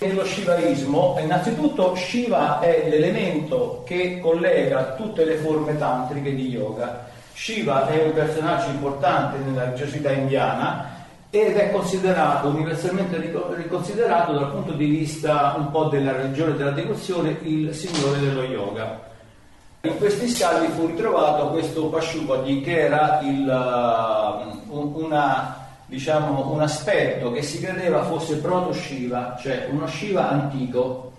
Nello 0.00 0.24
shivaismo, 0.24 1.16
innanzitutto 1.20 1.94
Shiva 1.94 2.58
è 2.58 2.88
l'elemento 2.88 3.84
che 3.86 4.18
collega 4.18 4.94
tutte 4.94 5.24
le 5.24 5.36
forme 5.36 5.78
tantriche 5.78 6.34
di 6.34 6.48
yoga. 6.48 7.06
Shiva 7.32 7.86
è 7.86 8.02
un 8.02 8.12
personaggio 8.12 8.70
importante 8.70 9.38
nella 9.38 9.64
religiosità 9.64 10.10
indiana 10.10 10.98
ed 11.30 11.56
è 11.56 11.70
considerato, 11.70 12.48
universalmente 12.48 13.32
riconsiderato 13.54 14.32
dal 14.32 14.50
punto 14.50 14.72
di 14.72 14.86
vista 14.86 15.54
un 15.56 15.70
po' 15.70 15.84
della 15.84 16.12
religione 16.12 16.56
della 16.56 16.72
devozione, 16.72 17.36
il 17.42 17.72
signore 17.72 18.18
dello 18.18 18.42
yoga. 18.42 19.08
In 19.82 19.96
questi 19.96 20.28
scavi 20.28 20.66
fu 20.72 20.86
ritrovato 20.86 21.50
questo 21.50 21.86
Pashupati 21.86 22.62
che 22.62 22.80
era 22.80 23.20
il, 23.22 23.46
uh, 24.66 25.02
una 25.02 25.59
diciamo, 25.90 26.52
un 26.52 26.60
aspetto 26.60 27.32
che 27.32 27.42
si 27.42 27.60
credeva 27.60 28.04
fosse 28.04 28.36
proto-Shiva, 28.36 29.36
cioè 29.40 29.68
uno 29.72 29.88
Shiva 29.88 30.30
antico, 30.30 31.12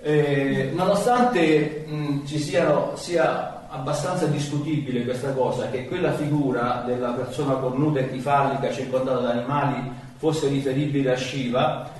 eh, 0.00 0.70
nonostante 0.72 1.84
mh, 1.86 2.24
ci 2.24 2.38
siano, 2.38 2.92
sia 2.96 3.68
abbastanza 3.68 4.24
discutibile 4.26 5.04
questa 5.04 5.32
cosa, 5.32 5.68
che 5.68 5.86
quella 5.86 6.12
figura 6.12 6.82
della 6.86 7.10
persona 7.10 7.54
cornuta 7.54 8.00
e 8.00 8.10
tifallica 8.10 8.72
circondata 8.72 9.20
da 9.20 9.30
animali 9.30 9.92
fosse 10.16 10.48
riferibile 10.48 11.12
a 11.12 11.16
Shiva, 11.16 11.90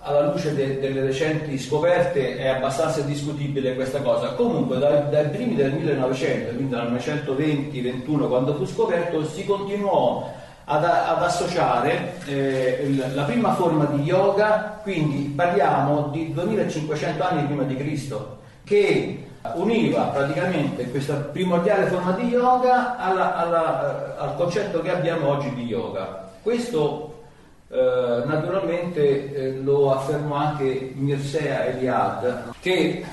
alla 0.00 0.30
luce 0.30 0.54
de- 0.54 0.80
delle 0.80 1.00
recenti 1.00 1.58
scoperte 1.58 2.36
è 2.36 2.48
abbastanza 2.48 3.00
discutibile 3.00 3.74
questa 3.74 4.02
cosa. 4.02 4.34
Comunque 4.34 4.78
dai, 4.78 5.08
dai 5.08 5.28
primi 5.30 5.54
del 5.54 5.72
1900, 5.72 6.54
quindi 6.56 6.74
dal 6.74 6.92
1920-21 6.92 8.28
quando 8.28 8.54
fu 8.54 8.66
scoperto, 8.66 9.24
si 9.24 9.46
continuò 9.46 10.40
ad, 10.72 10.84
ad 10.84 11.22
associare 11.22 12.14
eh, 12.24 12.94
la 13.14 13.24
prima 13.24 13.54
forma 13.54 13.84
di 13.84 14.02
yoga, 14.02 14.80
quindi 14.82 15.32
parliamo 15.34 16.08
di 16.08 16.32
2500 16.32 17.22
anni 17.22 17.44
prima 17.44 17.64
di 17.64 17.76
Cristo, 17.76 18.38
che 18.64 19.26
univa 19.54 20.04
praticamente 20.04 20.88
questa 20.90 21.14
primordiale 21.14 21.86
forma 21.86 22.12
di 22.12 22.28
yoga 22.28 22.96
alla, 22.96 23.36
alla, 23.36 24.16
al 24.18 24.36
concetto 24.36 24.80
che 24.80 24.90
abbiamo 24.90 25.28
oggi 25.28 25.52
di 25.54 25.64
yoga. 25.64 26.30
Questo 26.40 27.24
eh, 27.68 28.22
naturalmente 28.24 29.34
eh, 29.34 29.60
lo 29.60 29.92
affermò 29.92 30.36
anche 30.36 30.92
Mirsea 30.94 31.66
Eliad, 31.66 32.54
che 32.60 33.04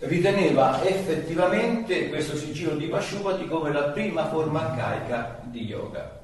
riteneva 0.00 0.82
effettivamente 0.84 2.08
questo 2.08 2.36
sigillo 2.36 2.74
di 2.74 2.86
Pashupati 2.86 3.46
come 3.48 3.72
la 3.72 3.84
prima 3.84 4.26
forma 4.28 4.68
arcaica 4.68 5.38
di 5.42 5.64
yoga. 5.64 6.20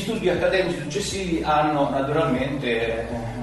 Studi 0.00 0.28
accademici 0.28 0.80
successivi 0.80 1.42
hanno 1.42 1.90
naturalmente 1.90 3.08
eh, 3.08 3.34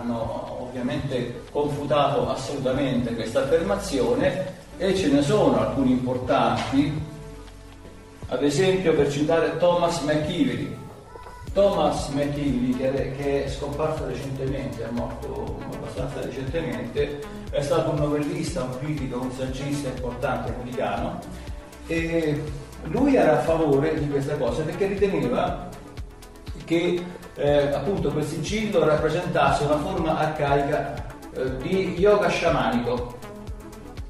hanno 0.00 0.58
ovviamente 0.62 1.42
confutato 1.50 2.28
assolutamente 2.28 3.14
questa 3.14 3.42
affermazione 3.42 4.58
e 4.78 4.94
ce 4.94 5.08
ne 5.08 5.22
sono 5.22 5.60
alcuni 5.60 5.90
importanti, 5.90 6.90
ad 8.28 8.42
esempio 8.42 8.94
per 8.94 9.10
citare 9.10 9.58
Thomas 9.58 10.00
McKeevery. 10.00 10.78
Thomas 11.52 12.08
McKeevery, 12.08 12.76
che, 12.76 13.16
che 13.16 13.44
è 13.44 13.48
scomparso 13.48 14.06
recentemente, 14.06 14.84
è 14.84 14.90
morto 14.90 15.58
abbastanza 15.72 16.20
recentemente, 16.22 17.20
è 17.50 17.60
stato 17.60 17.90
un 17.90 17.96
novellista, 17.96 18.62
un 18.62 18.78
critico, 18.78 19.20
un 19.20 19.32
saggista 19.32 19.88
importante 19.88 20.54
americano 20.54 21.18
e 21.86 22.40
lui 22.84 23.16
era 23.16 23.38
a 23.38 23.42
favore 23.42 23.98
di 23.98 24.08
questa 24.08 24.36
cosa 24.36 24.62
perché 24.62 24.86
riteneva 24.86 25.68
che 26.70 27.04
eh, 27.34 27.72
appunto 27.72 28.10
quel 28.10 28.24
sigillo 28.24 28.84
rappresentasse 28.84 29.64
una 29.64 29.78
forma 29.78 30.18
arcaica 30.18 30.94
eh, 31.34 31.56
di 31.56 31.96
yoga 31.98 32.28
sciamanico. 32.28 33.18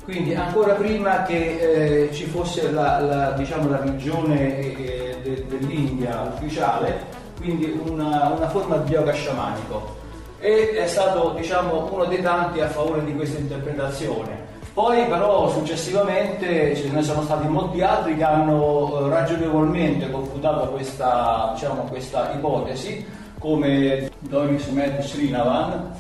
Quindi 0.05 0.35
ancora 0.35 0.75
prima 0.75 1.23
che 1.23 2.09
eh, 2.09 2.13
ci 2.13 2.27
fosse 2.27 2.71
la, 2.71 3.01
la, 3.01 3.31
diciamo, 3.31 3.71
la 3.71 3.79
religione 3.79 4.59
eh, 4.59 5.17
de, 5.23 5.47
dell'India 5.47 6.33
ufficiale, 6.35 7.07
quindi 7.39 7.81
una, 7.87 8.35
una, 8.37 8.49
forma 8.51 8.77
di 8.77 8.93
yoga 8.93 9.13
sciamanico. 9.13 9.97
E 10.39 10.73
è 10.73 10.87
stato 10.87 11.33
diciamo, 11.37 11.89
uno 11.91 12.05
dei 12.05 12.21
tanti 12.21 12.61
a 12.61 12.69
favore 12.69 13.05
di 13.05 13.15
questa 13.15 13.39
interpretazione. 13.39 14.49
Poi 14.73 15.05
però 15.07 15.51
successivamente 15.51 16.77
ce 16.77 16.89
ne 16.91 17.03
sono 17.03 17.23
stati 17.23 17.49
molti 17.49 17.83
altri 17.83 18.17
che 18.17 18.23
hanno 18.23 19.07
eh, 19.07 19.09
ragionevolmente 19.09 20.11
confutato 20.11 20.71
questa, 20.71 21.51
diciamo, 21.55 21.83
questa 21.85 22.33
ipotesi, 22.33 23.05
come 23.39 24.11
Doris 24.21 24.67
Med 24.69 25.01
Srinavan, 25.01 25.91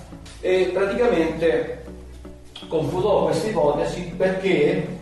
e 0.41 0.71
praticamente 0.73 1.85
confutò 2.69 3.25
questa 3.25 3.49
ipotesi 3.49 4.03
perché 4.17 4.99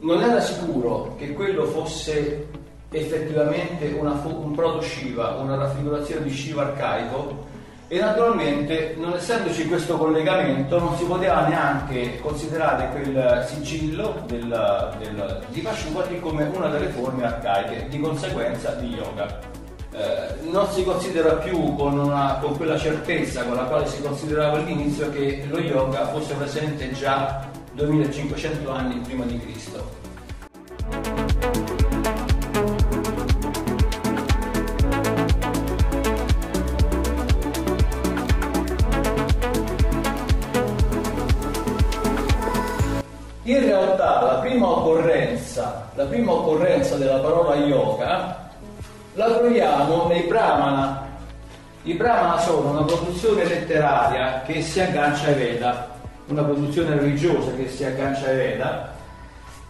non 0.00 0.22
era 0.22 0.40
sicuro 0.40 1.14
che 1.18 1.32
quello 1.34 1.66
fosse 1.66 2.48
effettivamente 2.90 3.94
una, 3.98 4.20
un 4.24 4.52
proto 4.52 4.80
Shiva, 4.80 5.36
una 5.36 5.56
raffigurazione 5.56 6.24
di 6.24 6.30
Shiva 6.30 6.62
arcaico, 6.62 7.50
e 7.92 7.98
naturalmente 7.98 8.94
non 8.96 9.12
essendoci 9.12 9.68
questo 9.68 9.98
collegamento 9.98 10.78
non 10.78 10.96
si 10.96 11.04
poteva 11.04 11.46
neanche 11.46 12.18
considerare 12.20 12.88
quel 12.88 13.44
sigillo 13.46 14.24
del, 14.28 14.94
del, 14.98 15.44
di 15.48 15.60
Pashupati 15.60 16.18
come 16.18 16.50
una 16.54 16.68
delle 16.68 16.86
forme 16.86 17.26
arcaiche 17.26 17.88
di 17.90 18.00
conseguenza 18.00 18.70
di 18.76 18.94
yoga. 18.94 19.38
Eh, 19.92 20.48
non 20.50 20.70
si 20.70 20.84
considera 20.84 21.34
più 21.34 21.74
con, 21.76 21.98
una, 21.98 22.38
con 22.40 22.56
quella 22.56 22.78
certezza 22.78 23.44
con 23.44 23.56
la 23.56 23.64
quale 23.64 23.86
si 23.86 24.00
considerava 24.00 24.56
all'inizio 24.56 25.10
che 25.10 25.44
lo 25.50 25.58
yoga 25.58 26.06
fosse 26.06 26.32
presente 26.32 26.92
già 26.92 27.46
2500 27.74 28.70
anni 28.70 29.00
prima 29.00 29.26
di 29.26 29.38
Cristo. 29.38 30.11
Occorrenza 46.92 46.96
della 46.96 47.18
parola 47.18 47.54
yoga 47.56 48.50
la 49.14 49.26
troviamo 49.26 50.06
nei 50.06 50.22
Brahmana. 50.22 51.10
I 51.82 51.94
Brahmana 51.94 52.38
sono 52.38 52.70
una 52.70 52.84
produzione 52.84 53.44
letteraria 53.44 54.42
che 54.42 54.62
si 54.62 54.80
aggancia 54.80 55.26
ai 55.26 55.34
Veda, 55.34 55.90
una 56.28 56.42
produzione 56.42 56.96
religiosa 56.96 57.52
che 57.54 57.68
si 57.68 57.84
aggancia 57.84 58.28
ai 58.28 58.36
Veda. 58.36 58.94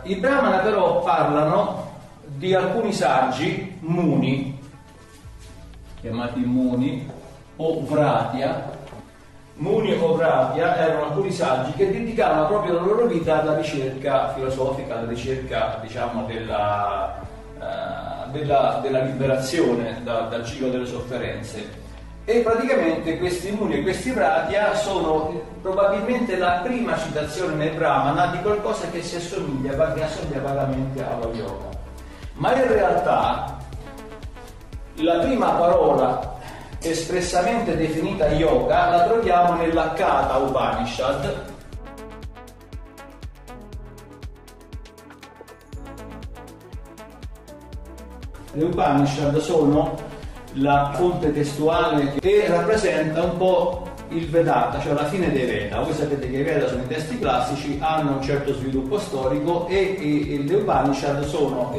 I 0.03 0.17
Brahmana 0.17 0.59
però 0.59 1.03
parlano 1.03 1.91
di 2.27 2.55
alcuni 2.55 2.93
saggi, 2.93 3.79
muni, 3.81 4.59
chiamati 6.01 6.41
muni, 6.41 7.11
o 7.57 7.85
vratya, 7.85 8.71
Muni 9.55 9.93
o 10.01 10.15
Pravia 10.15 10.77
erano 10.77 11.05
alcuni 11.05 11.31
saggi 11.31 11.73
che 11.73 11.91
dedicavano 11.91 12.47
proprio 12.47 12.75
la 12.75 12.81
loro 12.81 13.07
vita 13.07 13.41
alla 13.41 13.57
ricerca 13.57 14.33
filosofica, 14.33 14.99
alla 14.99 15.09
ricerca 15.09 15.79
diciamo, 15.83 16.25
della, 16.25 17.21
uh, 17.59 18.31
della, 18.31 18.81
della, 18.83 19.03
liberazione 19.03 20.01
da, 20.03 20.23
dal 20.23 20.45
ciclo 20.45 20.71
delle 20.71 20.87
sofferenze. 20.87 21.81
E 22.25 22.39
praticamente 22.39 23.19
questi 23.19 23.51
Muni 23.51 23.79
e 23.79 23.83
questi 23.83 24.11
Pratia 24.13 24.75
sono 24.75 25.43
probabilmente 25.61 26.39
la 26.39 26.61
prima 26.63 26.97
citazione 26.97 27.55
nel 27.55 27.77
Brahmana 27.77 28.27
di 28.27 28.41
qualcosa 28.41 28.89
che 28.91 29.03
si 29.03 29.17
assomiglia, 29.17 29.93
che 29.93 30.03
assomiglia 30.03 30.41
vagamente 30.41 31.05
allo 31.05 31.31
yoga. 31.35 31.69
Ma 32.35 32.55
in 32.55 32.69
realtà 32.69 33.59
la 34.97 35.19
prima 35.19 35.51
parola 35.51 36.32
espressamente 36.83 37.77
definita 37.77 38.29
yoga 38.29 38.89
la 38.89 39.05
troviamo 39.05 39.55
nella 39.55 39.93
Kata 39.93 40.37
Upanishad 40.39 41.51
Le 48.55 48.65
Upanishad 48.65 49.39
sono 49.39 49.97
la 50.55 50.91
fonte 50.95 51.33
testuale 51.33 52.13
che 52.21 52.45
rappresenta 52.49 53.23
un 53.23 53.39
po' 53.39 53.87
il 54.09 54.29
Vedanta, 54.29 54.79
cioè 54.79 54.93
la 54.93 55.07
fine 55.07 55.33
dei 55.33 55.47
Veda. 55.47 55.81
Voi 55.81 55.95
sapete 55.95 56.29
che 56.29 56.37
i 56.37 56.43
Veda 56.43 56.69
sono 56.69 56.83
i 56.83 56.87
testi 56.87 57.19
classici, 57.19 57.79
hanno 57.81 58.17
un 58.17 58.23
certo 58.23 58.53
sviluppo 58.53 58.99
storico 58.99 59.67
e, 59.69 59.97
e, 59.99 60.35
e 60.35 60.39
le 60.43 60.55
Upanishad 60.57 61.25
sono, 61.25 61.75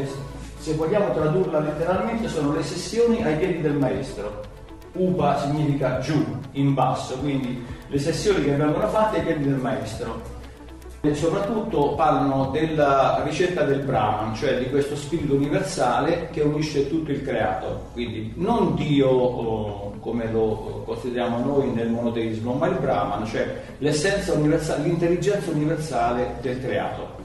se 0.58 0.74
vogliamo 0.74 1.14
tradurla 1.14 1.60
letteralmente, 1.60 2.28
sono 2.28 2.54
le 2.54 2.64
sessioni 2.64 3.24
ai 3.24 3.36
piedi 3.38 3.62
del 3.62 3.74
maestro. 3.74 4.53
Upa 4.94 5.40
significa 5.40 6.00
giù, 6.00 6.24
in 6.52 6.74
basso, 6.76 7.18
quindi 7.18 7.66
le 7.88 7.98
sessioni 7.98 8.44
che 8.44 8.56
vengono 8.56 8.88
fatte 8.88 9.18
ai 9.18 9.26
piedi 9.26 9.46
del 9.46 9.56
maestro. 9.56 10.32
E 11.02 11.16
soprattutto 11.16 11.96
parlano 11.96 12.52
della 12.52 13.22
ricerca 13.26 13.64
del 13.64 13.80
Brahman, 13.80 14.36
cioè 14.36 14.58
di 14.60 14.70
questo 14.70 14.96
spirito 14.96 15.34
universale 15.34 16.30
che 16.32 16.42
unisce 16.42 16.88
tutto 16.90 17.12
il 17.12 17.24
creato. 17.24 17.88
Quindi 17.92 18.34
non 18.36 18.76
Dio 18.76 19.10
oh, 19.10 19.94
come 20.00 20.32
lo 20.32 20.84
consideriamo 20.86 21.44
noi 21.44 21.72
nel 21.72 21.90
monoteismo, 21.90 22.54
ma 22.54 22.68
il 22.68 22.78
Brahman, 22.78 23.26
cioè 23.26 23.64
l'essenza 23.80 24.34
universale, 24.34 24.84
l'intelligenza 24.84 25.50
universale 25.50 26.36
del 26.40 26.62
creato. 26.62 27.23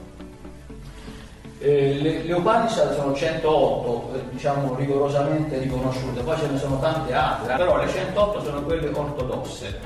Eh, 1.61 1.99
le, 2.01 2.23
le 2.23 2.33
Upanishad 2.33 2.95
sono 2.95 3.13
108, 3.13 4.11
eh, 4.15 4.29
diciamo 4.31 4.75
rigorosamente 4.75 5.57
riconosciute, 5.57 6.21
poi 6.21 6.37
ce 6.37 6.47
ne 6.47 6.57
sono 6.57 6.79
tante 6.79 7.11
altre, 7.13 7.53
però 7.57 7.77
le 7.77 7.89
108 7.89 8.41
sono 8.41 8.61
quelle 8.61 8.87
ortodosse. 8.87 9.79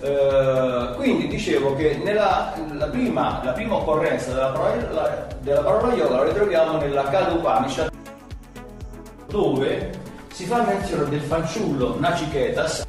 Eh, 0.00 0.92
quindi 0.94 1.26
dicevo 1.26 1.74
che 1.74 2.00
nella, 2.04 2.54
la, 2.74 2.86
prima, 2.86 3.40
la 3.42 3.50
prima 3.50 3.74
occorrenza 3.74 4.32
della 4.32 4.50
parola, 4.50 5.26
della 5.40 5.60
parola 5.60 5.92
yoga 5.92 6.16
la 6.18 6.24
ritroviamo 6.24 6.78
nella 6.78 7.02
Kala 7.08 7.32
Upanishad, 7.32 7.90
dove 9.26 9.90
si 10.32 10.44
fa 10.44 10.62
menzione 10.62 11.08
del 11.08 11.20
fanciullo 11.20 11.98
Nachiketas. 11.98 12.86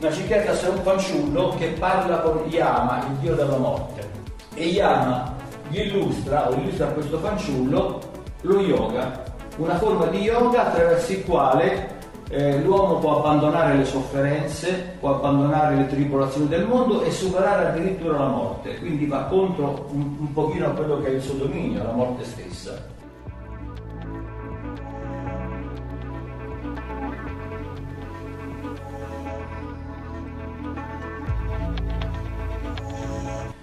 Nachiketas 0.00 0.64
è 0.64 0.68
un 0.68 0.82
fanciullo 0.82 1.54
che 1.56 1.68
parla 1.68 2.18
con 2.18 2.44
Yama, 2.50 3.06
il 3.08 3.14
dio 3.20 3.34
della 3.34 3.56
morte. 3.56 4.06
E 4.52 4.66
Yama 4.66 5.35
gli 5.68 5.80
illustra 5.80 6.50
o 6.50 6.54
illustra 6.54 6.88
questo 6.88 7.18
fanciullo 7.18 8.00
lo 8.42 8.60
yoga, 8.60 9.24
una 9.56 9.76
forma 9.76 10.06
di 10.06 10.18
yoga 10.18 10.66
attraverso 10.66 11.12
il 11.12 11.24
quale 11.24 11.94
eh, 12.28 12.60
l'uomo 12.60 12.98
può 12.98 13.18
abbandonare 13.18 13.76
le 13.76 13.84
sofferenze, 13.84 14.96
può 14.98 15.16
abbandonare 15.16 15.76
le 15.76 15.86
tribolazioni 15.86 16.48
del 16.48 16.66
mondo 16.66 17.02
e 17.02 17.10
superare 17.10 17.68
addirittura 17.68 18.18
la 18.18 18.28
morte, 18.28 18.78
quindi 18.78 19.06
va 19.06 19.24
contro 19.24 19.88
un, 19.90 20.16
un 20.18 20.32
pochino 20.32 20.66
a 20.66 20.70
quello 20.70 21.00
che 21.00 21.08
è 21.08 21.10
il 21.10 21.22
suo 21.22 21.34
dominio, 21.34 21.82
la 21.82 21.92
morte 21.92 22.24
stessa. 22.24 22.94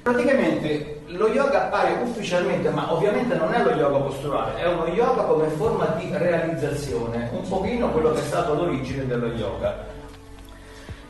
Praticamente 0.03 0.92
lo 1.15 1.27
yoga 1.29 1.65
appare 1.65 1.97
ufficialmente, 2.03 2.69
ma 2.69 2.91
ovviamente 2.93 3.35
non 3.35 3.53
è 3.53 3.63
lo 3.63 3.71
yoga 3.71 3.97
posturale, 3.99 4.59
è 4.59 4.67
uno 4.67 4.87
yoga 4.87 5.23
come 5.23 5.47
forma 5.49 5.85
di 5.97 6.09
realizzazione, 6.11 7.29
un 7.33 7.47
pochino 7.47 7.89
quello 7.89 8.11
che 8.11 8.19
è 8.19 8.23
stato 8.23 8.53
l'origine 8.53 9.05
dello 9.05 9.27
yoga. 9.27 9.91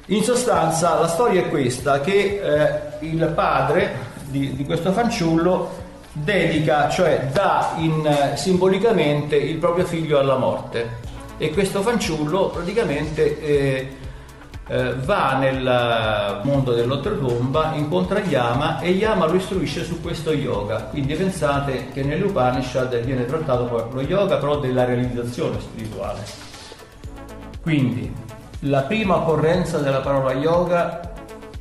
In 0.07 0.21
sostanza 0.23 0.99
la 0.99 1.07
storia 1.07 1.41
è 1.41 1.49
questa, 1.49 2.01
che 2.01 2.41
eh, 2.43 3.05
il 3.05 3.31
padre 3.33 4.11
di, 4.25 4.55
di, 4.55 4.65
questo 4.65 4.91
fanciullo 4.91 5.81
dedica, 6.11 6.89
cioè 6.89 7.27
dà 7.31 7.73
in, 7.77 8.33
simbolicamente 8.35 9.37
il 9.37 9.57
proprio 9.57 9.85
figlio 9.85 10.19
alla 10.19 10.35
morte 10.35 11.11
e 11.37 11.51
questo 11.51 11.81
fanciullo 11.81 12.49
praticamente 12.49 13.39
eh, 13.41 13.97
eh, 14.67 14.95
va 14.95 15.38
nel 15.38 16.41
mondo 16.43 16.73
dell'oltretomba, 16.73 17.73
incontra 17.76 18.19
Yama 18.19 18.80
e 18.80 18.91
Yama 18.91 19.26
lo 19.26 19.36
istruisce 19.36 19.84
su 19.84 20.02
questo 20.02 20.32
yoga. 20.32 20.84
Quindi 20.84 21.15
pensate 21.15 21.89
che 21.91 22.04
nell'Upanishad 22.04 22.99
viene 23.04 23.26
trattato 23.26 23.65
poi 23.65 23.84
lo 23.91 24.02
yoga 24.02 24.38
però 24.38 24.60
della 24.60 24.86
realizzazione 24.86 25.60
spirituale. 25.60 26.21
Quindi 27.62 28.13
la 28.62 28.82
prima 28.82 29.17
occorrenza 29.17 29.80
della 29.80 29.99
parola 29.99 30.34
yoga 30.34 31.12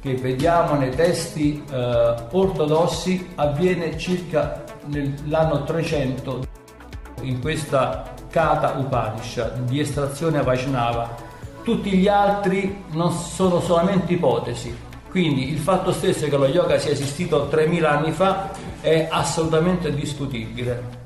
che 0.01 0.15
vediamo 0.15 0.75
nei 0.75 0.91
testi 0.91 1.63
eh, 1.71 2.15
ortodossi 2.31 3.31
avviene 3.37 3.97
circa 3.97 4.65
nell'anno 4.87 5.63
300 5.63 6.45
in 7.23 7.41
questa 7.41 8.11
Kata 8.29 8.75
Upanishad 8.79 9.59
di 9.61 9.79
estrazione 9.79 10.43
Vaishnava 10.43 11.31
tutti 11.63 11.91
gli 11.91 12.09
altri 12.09 12.85
non 12.93 13.13
sono 13.13 13.61
solamente 13.61 14.13
ipotesi. 14.13 14.91
Quindi 15.11 15.53
il 15.53 15.59
fatto 15.59 15.93
stesso 15.93 16.27
che 16.27 16.37
lo 16.37 16.47
yoga 16.47 16.79
sia 16.79 16.93
esistito 16.93 17.47
3000 17.49 17.91
anni 17.91 18.13
fa 18.13 18.51
è 18.81 19.09
assolutamente 19.11 19.95
discutibile. 19.95 21.01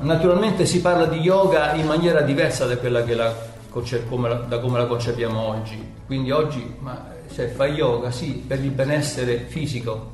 Naturalmente 0.00 0.66
si 0.66 0.80
parla 0.80 1.06
di 1.06 1.18
yoga 1.18 1.74
in 1.74 1.86
maniera 1.86 2.20
diversa 2.22 2.64
da 2.66 2.78
la, 2.88 3.34
come 4.08 4.28
la, 4.28 4.34
da 4.36 4.58
come 4.60 4.78
la 4.78 4.86
concepiamo 4.86 5.38
oggi. 5.38 5.94
Quindi 6.06 6.30
oggi 6.30 6.76
ma, 6.78 7.06
se 7.26 7.48
fa 7.48 7.66
yoga 7.66 8.10
sì 8.10 8.42
per 8.46 8.62
il 8.62 8.70
benessere 8.70 9.38
fisico. 9.38 10.12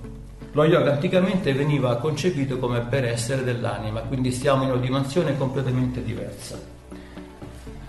Lo 0.53 0.65
yoga 0.65 0.93
anticamente 0.93 1.53
veniva 1.53 1.97
concepito 1.97 2.59
come 2.59 2.81
benessere 2.81 3.45
dell'anima, 3.45 4.01
quindi 4.01 4.33
stiamo 4.33 4.63
in 4.63 4.71
una 4.71 4.81
dimensione 4.81 5.37
completamente 5.37 6.03
diversa. 6.03 6.76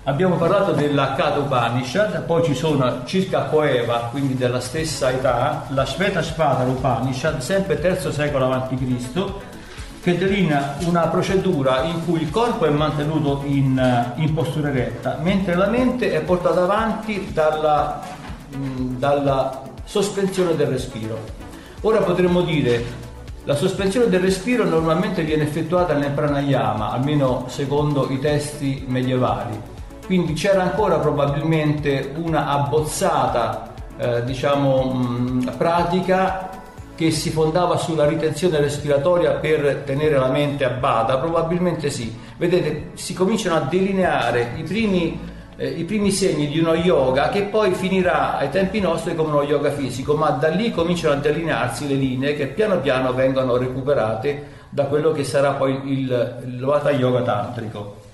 Abbiamo 0.07 0.37
parlato 0.37 0.71
della 0.71 1.15
Kata 1.15 1.39
Upanishad, 1.39 2.23
poi 2.23 2.41
ci 2.45 2.55
sono 2.55 3.03
circa 3.03 3.41
Coeva, 3.47 4.07
quindi 4.09 4.37
della 4.37 4.61
stessa 4.61 5.11
età, 5.11 5.65
la 5.71 5.85
Sveta 5.85 6.21
Spada 6.21 6.63
Upanishad, 6.63 7.39
sempre 7.39 7.77
III 7.83 8.13
secolo 8.13 8.49
a.C., 8.49 9.33
che 10.01 10.17
delinea 10.17 10.77
una 10.85 11.07
procedura 11.07 11.81
in 11.83 12.05
cui 12.05 12.21
il 12.21 12.29
corpo 12.29 12.63
è 12.63 12.69
mantenuto 12.69 13.41
in, 13.47 14.13
in 14.15 14.33
postura 14.33 14.69
eretta, 14.69 15.17
mentre 15.21 15.55
la 15.55 15.67
mente 15.67 16.13
è 16.13 16.21
portata 16.21 16.63
avanti 16.63 17.33
dalla, 17.33 17.99
mh, 18.55 18.99
dalla 18.99 19.61
sospensione 19.83 20.55
del 20.55 20.67
respiro. 20.67 21.19
Ora 21.81 21.99
potremmo 21.99 22.43
dire 22.43 22.81
la 23.43 23.55
sospensione 23.55 24.07
del 24.07 24.21
respiro 24.21 24.63
normalmente 24.63 25.23
viene 25.23 25.43
effettuata 25.43 25.95
nel 25.95 26.11
pranayama, 26.11 26.91
almeno 26.91 27.43
secondo 27.49 28.07
i 28.09 28.21
testi 28.21 28.85
medievali 28.87 29.75
quindi 30.07 30.33
c'era 30.33 30.63
ancora 30.63 30.97
probabilmente 30.99 32.13
una 32.15 32.47
abbozzata 32.47 33.73
eh, 33.97 34.23
diciamo, 34.23 34.83
mh, 34.83 35.55
pratica 35.57 36.49
che 36.95 37.11
si 37.11 37.29
fondava 37.29 37.75
sulla 37.75 38.07
ritenzione 38.07 38.59
respiratoria 38.59 39.33
per 39.33 39.83
tenere 39.85 40.17
la 40.17 40.29
mente 40.29 40.63
a 40.63 40.69
bada? 40.69 41.17
Probabilmente 41.17 41.89
sì. 41.89 42.17
Vedete, 42.37 42.91
si 42.93 43.13
cominciano 43.13 43.57
a 43.57 43.67
delineare 43.69 44.53
i 44.55 44.63
primi, 44.63 45.19
eh, 45.57 45.67
i 45.67 45.83
primi, 45.83 46.11
segni 46.11 46.47
di 46.47 46.57
uno 46.57 46.73
yoga 46.73 47.27
che 47.27 47.43
poi 47.43 47.73
finirà 47.73 48.37
ai 48.37 48.49
tempi 48.49 48.79
nostri 48.79 49.13
come 49.13 49.29
uno 49.29 49.43
yoga 49.43 49.71
fisico, 49.71 50.15
ma 50.15 50.29
da 50.29 50.47
lì 50.47 50.71
cominciano 50.71 51.15
a 51.15 51.17
delinearsi 51.17 51.85
le 51.85 51.95
linee 51.95 52.35
che 52.35 52.47
piano 52.47 52.79
piano 52.79 53.13
vengono 53.13 53.57
recuperate 53.57 54.55
da 54.69 54.85
quello 54.85 55.11
che 55.11 55.25
sarà 55.25 55.51
poi 55.51 55.79
il, 55.83 56.43
il 56.45 56.59
Vata 56.63 56.91
Yoga 56.91 57.21
tantrico. 57.21 58.05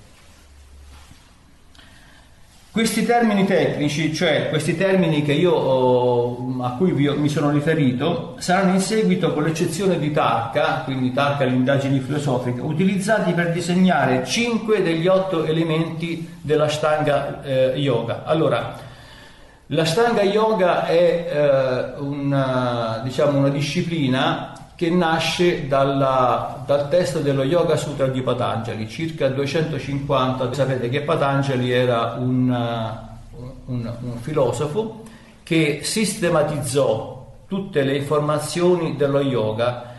Questi 2.74 3.06
termini 3.06 3.46
tecnici, 3.46 4.16
cioè 4.16 4.50
questi 4.50 4.76
termini 4.76 5.24
io, 5.34 6.64
a 6.64 6.72
cui 6.72 6.92
vi, 6.92 7.08
mi 7.08 7.30
sono 7.30 7.52
riferito, 7.52 8.34
saranno 8.40 8.74
in 8.74 8.80
seguito, 8.80 9.32
con 9.32 9.44
l'eccezione 9.44 10.00
di 10.00 10.12
Tarka, 10.12 10.82
quindi 10.84 11.14
Tarka 11.14 11.44
le 11.44 11.52
indagini 11.52 12.00
filosofiche, 12.00 12.62
utilizzati 12.62 13.34
per 13.34 13.52
disegnare 13.52 14.26
cinque 14.26 14.82
degli 14.82 15.06
otto 15.06 15.46
elementi 15.46 16.28
dell'Ashtanga 16.42 17.44
eh, 17.44 17.74
Yoga. 17.76 18.24
Allora, 18.26 18.76
l'Ashtanga 19.68 20.24
Yoga 20.24 20.88
è 20.88 21.30
eh, 21.32 22.00
una, 22.00 23.02
diciamo, 23.04 23.38
una 23.38 23.50
disciplina 23.50 24.53
che 24.84 24.89
nasce 24.89 25.65
dalla, 25.69 26.62
dal 26.65 26.89
testo 26.89 27.19
dello 27.19 27.43
Yoga 27.43 27.78
Sutra 27.78 28.08
di 28.08 28.22
Patanjali, 28.22 28.89
circa 28.89 29.30
250. 29.30 30.52
Sapete 30.52 30.89
che 30.89 31.04
Patanjali 31.04 31.72
era 31.72 32.17
un, 32.19 32.50
un, 33.67 33.93
un 34.02 34.17
filosofo 34.19 35.04
che 35.41 35.80
sistematizzò 35.84 37.46
tutte 37.48 37.84
le 37.84 37.96
informazioni 37.96 38.98
dello 38.98 39.22
yoga 39.22 39.93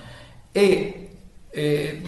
e 0.52 0.98
e, 1.48 2.02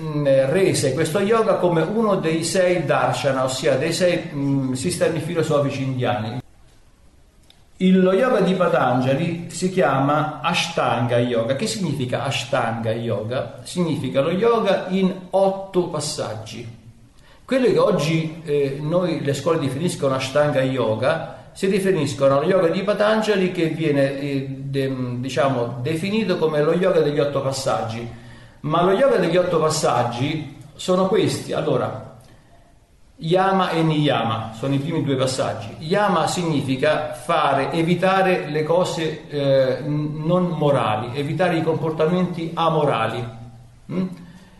rese 0.50 0.92
questo 0.92 1.20
yoga 1.20 1.54
come 1.54 1.80
uno 1.80 2.16
dei 2.16 2.42
sei 2.42 2.84
darshana, 2.84 3.44
ossia 3.44 3.76
dei 3.76 3.92
sei 3.92 4.28
mh, 4.32 4.72
sistemi 4.72 5.20
filosofici 5.20 5.84
indiani. 5.84 6.40
Il, 7.78 8.00
lo 8.00 8.14
yoga 8.14 8.40
di 8.40 8.54
Patanjali 8.54 9.50
si 9.50 9.70
chiama 9.70 10.40
Ashtanga 10.40 11.18
Yoga. 11.18 11.56
Che 11.56 11.66
significa 11.66 12.24
Ashtanga 12.24 12.90
Yoga? 12.90 13.60
Significa 13.64 14.22
lo 14.22 14.30
yoga 14.30 14.86
in 14.88 15.12
otto 15.30 15.88
passaggi. 15.88 16.66
Quello 17.44 17.66
che 17.66 17.78
oggi 17.78 18.42
eh, 18.44 18.78
noi 18.80 19.22
le 19.22 19.34
scuole 19.34 19.58
definiscono 19.58 20.14
Ashtanga 20.14 20.62
Yoga 20.62 21.50
si 21.52 21.66
riferiscono 21.66 22.38
allo 22.38 22.46
yoga 22.46 22.68
di 22.68 22.82
Patanjali 22.82 23.52
che 23.52 23.68
viene 23.68 24.20
eh, 24.20 24.46
de, 24.48 25.20
diciamo, 25.20 25.78
definito 25.82 26.38
come 26.38 26.62
lo 26.62 26.72
yoga 26.72 27.00
degli 27.00 27.18
otto 27.18 27.42
passaggi. 27.42 28.08
Ma 28.60 28.82
lo 28.82 28.92
yoga 28.92 29.16
degli 29.16 29.36
otto 29.36 29.58
passaggi 29.58 30.56
sono 30.74 31.08
questi. 31.08 31.52
Allora, 31.52 32.05
Yama 33.18 33.70
e 33.70 33.82
Niyama 33.82 34.52
sono 34.58 34.74
i 34.74 34.78
primi 34.78 35.02
due 35.02 35.16
passaggi. 35.16 35.74
Yama 35.78 36.26
significa 36.26 37.14
fare, 37.14 37.72
evitare 37.72 38.50
le 38.50 38.62
cose 38.62 39.26
eh, 39.28 39.78
non 39.86 40.48
morali, 40.48 41.16
evitare 41.16 41.56
i 41.56 41.62
comportamenti 41.62 42.50
amorali, 42.52 43.26
hm? 43.86 44.08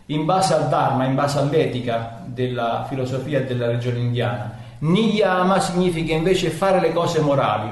in 0.07 0.25
base 0.25 0.55
al 0.55 0.69
Dharma, 0.69 1.05
in 1.05 1.13
base 1.13 1.37
all'etica 1.37 2.23
della 2.25 2.85
filosofia 2.89 3.43
della 3.43 3.67
regione 3.67 3.99
indiana. 3.99 4.57
Niyama 4.79 5.59
significa 5.59 6.13
invece 6.13 6.49
fare 6.49 6.79
le 6.79 6.93
cose 6.93 7.19
morali. 7.21 7.71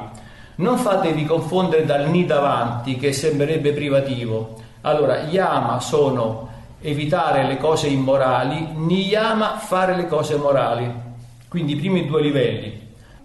Non 0.58 0.78
fatevi 0.78 1.26
confondere 1.26 1.86
dal 1.86 2.10
ni 2.10 2.26
davanti 2.26 2.96
che 2.96 3.12
sembrerebbe 3.12 3.74
privativo. 3.74 4.62
Allora, 4.82 5.24
Yama 5.24 5.80
sono 5.80 6.50
evitare 6.82 7.46
le 7.46 7.58
cose 7.58 7.88
immorali, 7.88 8.70
niyama 8.74 9.58
fare 9.58 9.96
le 9.96 10.08
cose 10.08 10.36
morali. 10.36 11.04
Quindi 11.48 11.74
i 11.74 11.76
primi 11.76 12.06
due 12.06 12.22
livelli. 12.22 12.84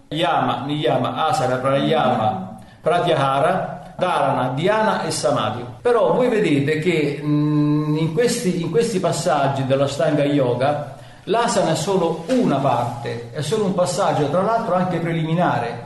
Yama, 0.09 0.63
niyama, 0.65 1.27
asana, 1.27 1.57
pranayama, 1.57 2.57
pratyahara, 2.81 3.93
dharana, 3.97 4.49
dhyana 4.49 5.03
e 5.03 5.11
samadhi. 5.11 5.63
Però 5.81 6.13
voi 6.13 6.27
vedete 6.27 6.79
che 6.79 7.21
mh, 7.21 7.97
in, 7.97 8.13
questi, 8.13 8.61
in 8.61 8.71
questi 8.71 8.99
passaggi 8.99 9.65
dello 9.65 9.87
Stanga 9.87 10.23
Yoga 10.23 10.95
l'asana 11.25 11.71
è 11.71 11.75
solo 11.75 12.25
una 12.29 12.57
parte, 12.57 13.29
è 13.31 13.41
solo 13.41 13.65
un 13.65 13.73
passaggio, 13.73 14.29
tra 14.29 14.41
l'altro 14.41 14.75
anche 14.75 14.97
preliminare 14.97 15.80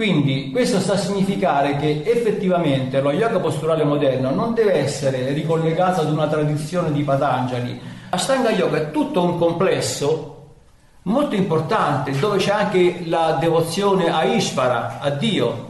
quindi 0.00 0.50
questo 0.50 0.80
sta 0.80 0.94
a 0.94 0.96
significare 0.96 1.76
che 1.76 2.00
effettivamente 2.06 3.02
lo 3.02 3.12
yoga 3.12 3.38
posturale 3.38 3.84
moderno 3.84 4.30
non 4.30 4.54
deve 4.54 4.76
essere 4.76 5.30
ricollegato 5.34 6.00
ad 6.00 6.10
una 6.10 6.26
tradizione 6.26 6.90
di 6.90 7.02
Patanjali. 7.02 7.78
Ashtanga 8.08 8.48
Yoga 8.48 8.78
è 8.78 8.90
tutto 8.92 9.22
un 9.22 9.36
complesso 9.36 10.54
molto 11.02 11.34
importante 11.34 12.18
dove 12.18 12.38
c'è 12.38 12.50
anche 12.50 13.02
la 13.08 13.36
devozione 13.38 14.10
a 14.10 14.24
Ishvara, 14.24 15.00
a 15.00 15.10
Dio, 15.10 15.69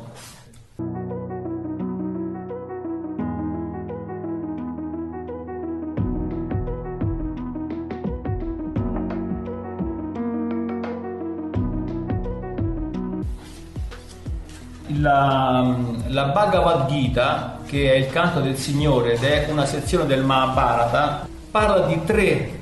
la, 15.21 15.77
la 16.07 16.25
Bhagavad 16.25 16.89
Gita, 16.89 17.59
che 17.67 17.93
è 17.93 17.97
il 17.97 18.11
canto 18.11 18.41
del 18.41 18.57
Signore 18.57 19.13
ed 19.13 19.23
è 19.23 19.49
una 19.51 19.67
sezione 19.67 20.07
del 20.07 20.25
Mahabharata, 20.25 21.29
parla 21.51 21.87
di 21.87 22.03
tre 22.05 22.59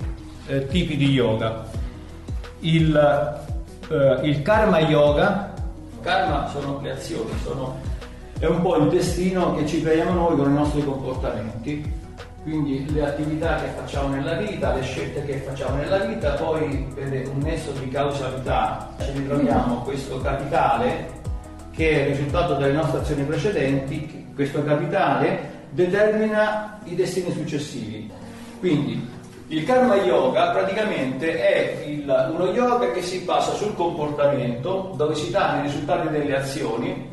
eh, 0.46 0.66
tipi 0.66 0.96
di 0.96 1.10
yoga. 1.10 1.64
Il, 2.60 3.40
eh, 3.88 4.18
il 4.22 4.42
karma 4.42 4.80
yoga, 4.80 5.54
karma 6.02 6.48
sono 6.48 6.80
le 6.82 6.90
azioni, 6.90 7.30
sono, 7.44 7.78
è 8.38 8.46
un 8.46 8.60
po' 8.60 8.76
il 8.76 8.88
destino 8.88 9.54
che 9.54 9.66
ci 9.66 9.80
creiamo 9.80 10.12
noi 10.12 10.36
con 10.36 10.50
i 10.50 10.54
nostri 10.54 10.84
comportamenti. 10.84 11.96
quindi 12.42 12.90
le 12.92 13.06
attività 13.06 13.56
che 13.56 13.68
facciamo 13.76 14.08
nella 14.08 14.34
vita, 14.34 14.74
le 14.74 14.82
scelte 14.82 15.24
che 15.24 15.38
facciamo 15.46 15.76
nella 15.76 15.98
vita, 15.98 16.32
poi 16.32 16.88
per 16.94 17.28
un 17.28 17.40
nesso 17.40 17.72
di 17.72 17.88
causalità 17.88 18.90
ci 19.00 19.10
ritroviamo 19.12 19.82
questo 19.82 20.18
capitale 20.20 21.16
che 21.78 21.90
è 21.90 22.00
il 22.00 22.16
risultato 22.16 22.54
delle 22.54 22.72
nostre 22.72 22.98
azioni 22.98 23.22
precedenti, 23.22 24.26
questo 24.34 24.64
capitale 24.64 25.66
determina 25.70 26.80
i 26.82 26.96
destini 26.96 27.30
successivi. 27.30 28.10
Quindi 28.58 29.08
il 29.46 29.64
karma 29.64 29.94
yoga 29.94 30.50
praticamente 30.50 31.38
è 31.38 31.84
il, 31.86 32.30
uno 32.32 32.50
yoga 32.50 32.90
che 32.90 33.00
si 33.00 33.20
basa 33.20 33.52
sul 33.52 33.76
comportamento, 33.76 34.92
dove 34.96 35.14
si 35.14 35.30
danno 35.30 35.60
i 35.60 35.66
risultati 35.66 36.08
delle 36.08 36.36
azioni, 36.36 37.08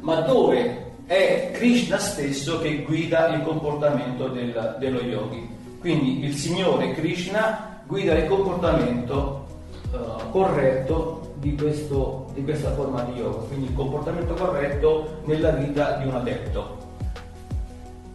ma 0.00 0.20
dove 0.20 0.92
è 1.06 1.50
Krishna 1.54 1.96
stesso 1.96 2.60
che 2.60 2.82
guida 2.82 3.28
il 3.28 3.42
comportamento 3.42 4.28
del, 4.28 4.76
dello 4.78 5.00
yogi. 5.00 5.48
Quindi 5.80 6.26
il 6.26 6.34
Signore 6.34 6.92
Krishna 6.92 7.80
guida 7.86 8.12
il 8.12 8.28
comportamento 8.28 9.46
uh, 9.92 10.30
corretto 10.30 11.15
di, 11.36 11.54
questo, 11.56 12.30
di, 12.34 12.42
questa 12.42 12.72
forma 12.72 13.02
di 13.02 13.20
yoga, 13.20 13.38
quindi 13.46 13.66
il 13.66 13.74
comportamento 13.74 14.34
corretto 14.34 15.20
nella 15.24 15.50
vita 15.50 15.92
di 15.96 16.08
un 16.08 16.14
adepto. 16.14 16.76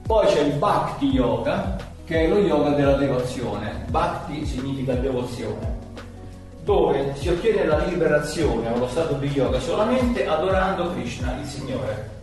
Poi 0.05 0.25
c'è 0.27 0.41
il 0.41 0.53
Bhakti 0.53 1.05
Yoga, 1.07 1.77
che 2.03 2.25
è 2.25 2.27
lo 2.27 2.39
yoga 2.39 2.71
della 2.71 2.95
devozione. 2.95 3.85
Bhakti 3.89 4.45
significa 4.45 4.93
devozione, 4.95 5.77
dove 6.63 7.13
si 7.15 7.29
ottiene 7.29 7.65
la 7.65 7.85
liberazione 7.85 8.69
o 8.71 8.77
lo 8.77 8.87
stato 8.87 9.13
di 9.15 9.27
yoga 9.27 9.59
solamente 9.59 10.27
adorando 10.27 10.91
Krishna, 10.91 11.37
il 11.39 11.45
Signore 11.45 12.19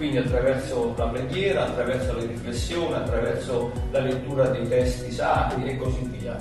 quindi 0.00 0.16
attraverso 0.16 0.94
la 0.96 1.08
preghiera, 1.08 1.66
attraverso 1.66 2.14
la 2.14 2.24
riflessione, 2.24 2.96
attraverso 2.96 3.70
la 3.90 3.98
lettura 3.98 4.46
dei 4.46 4.66
testi 4.66 5.12
sacri 5.12 5.68
e 5.68 5.76
così 5.76 6.10
via. 6.18 6.34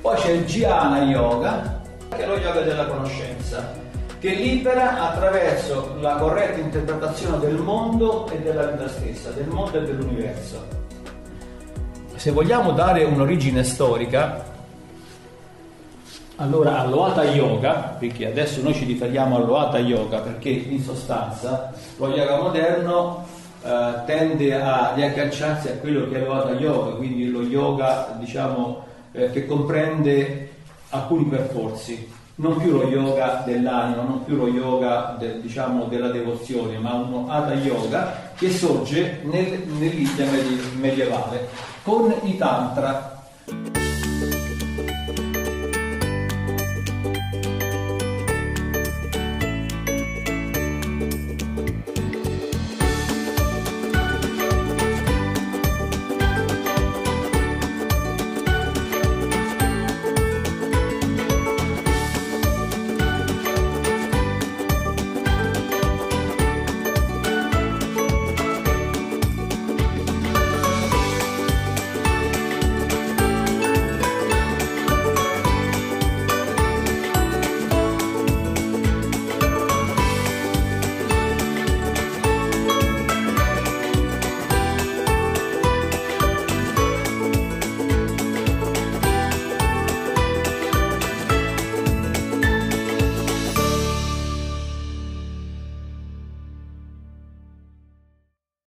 Poi 0.00 0.16
c'è 0.18 0.30
il 0.30 0.44
Jnana 0.44 1.02
Yoga, 1.02 1.81
che 2.16 2.24
è 2.24 2.26
lo 2.26 2.36
yoga 2.36 2.60
della 2.60 2.86
conoscenza, 2.86 3.72
che 4.18 4.34
libera 4.34 5.10
attraverso 5.10 5.96
la 6.00 6.14
corretta 6.16 6.60
interpretazione 6.60 7.38
del 7.38 7.56
mondo 7.56 8.28
e 8.30 8.40
della 8.40 8.66
vita 8.66 8.88
stessa, 8.88 9.30
del 9.30 9.48
mondo 9.48 9.78
e 9.78 9.82
dell'universo. 9.82 10.80
Se 12.14 12.30
vogliamo 12.30 12.72
dare 12.72 13.02
un'origine 13.04 13.64
storica, 13.64 14.44
allora 16.36 16.78
all'Oata 16.78 17.24
Yoga, 17.24 17.96
perché 17.98 18.26
adesso 18.26 18.62
noi 18.62 18.74
ci 18.74 18.84
riferiamo 18.84 19.36
all'Oata 19.36 19.78
Yoga 19.78 20.18
perché 20.18 20.50
in 20.50 20.80
sostanza 20.82 21.72
lo 21.96 22.08
yoga 22.08 22.40
moderno 22.40 23.26
eh, 23.64 23.92
tende 24.06 24.60
a 24.60 24.92
riagganciarsi 24.94 25.68
a 25.68 25.76
quello 25.78 26.08
che 26.08 26.22
è 26.22 26.24
l'Oata 26.24 26.52
Yoga, 26.52 26.96
quindi 26.96 27.30
lo 27.30 27.42
yoga 27.42 28.16
diciamo, 28.18 28.84
eh, 29.12 29.30
che 29.30 29.46
comprende 29.46 30.51
alcuni 30.92 31.24
percorsi, 31.24 32.08
non 32.36 32.56
più 32.56 32.70
lo 32.70 32.84
yoga 32.84 33.42
dell'anima, 33.44 34.02
non 34.02 34.24
più 34.24 34.36
lo 34.36 34.48
yoga 34.48 35.16
de, 35.18 35.40
diciamo, 35.40 35.84
della 35.84 36.08
devozione, 36.08 36.78
ma 36.78 36.94
uno 36.94 37.26
Hatha 37.28 37.54
Yoga 37.54 38.32
che 38.34 38.50
sorge 38.50 39.20
nel, 39.24 39.64
nell'India 39.66 40.26
medievale 40.76 41.48
con 41.82 42.14
i 42.22 42.36
Tantra. 42.36 43.11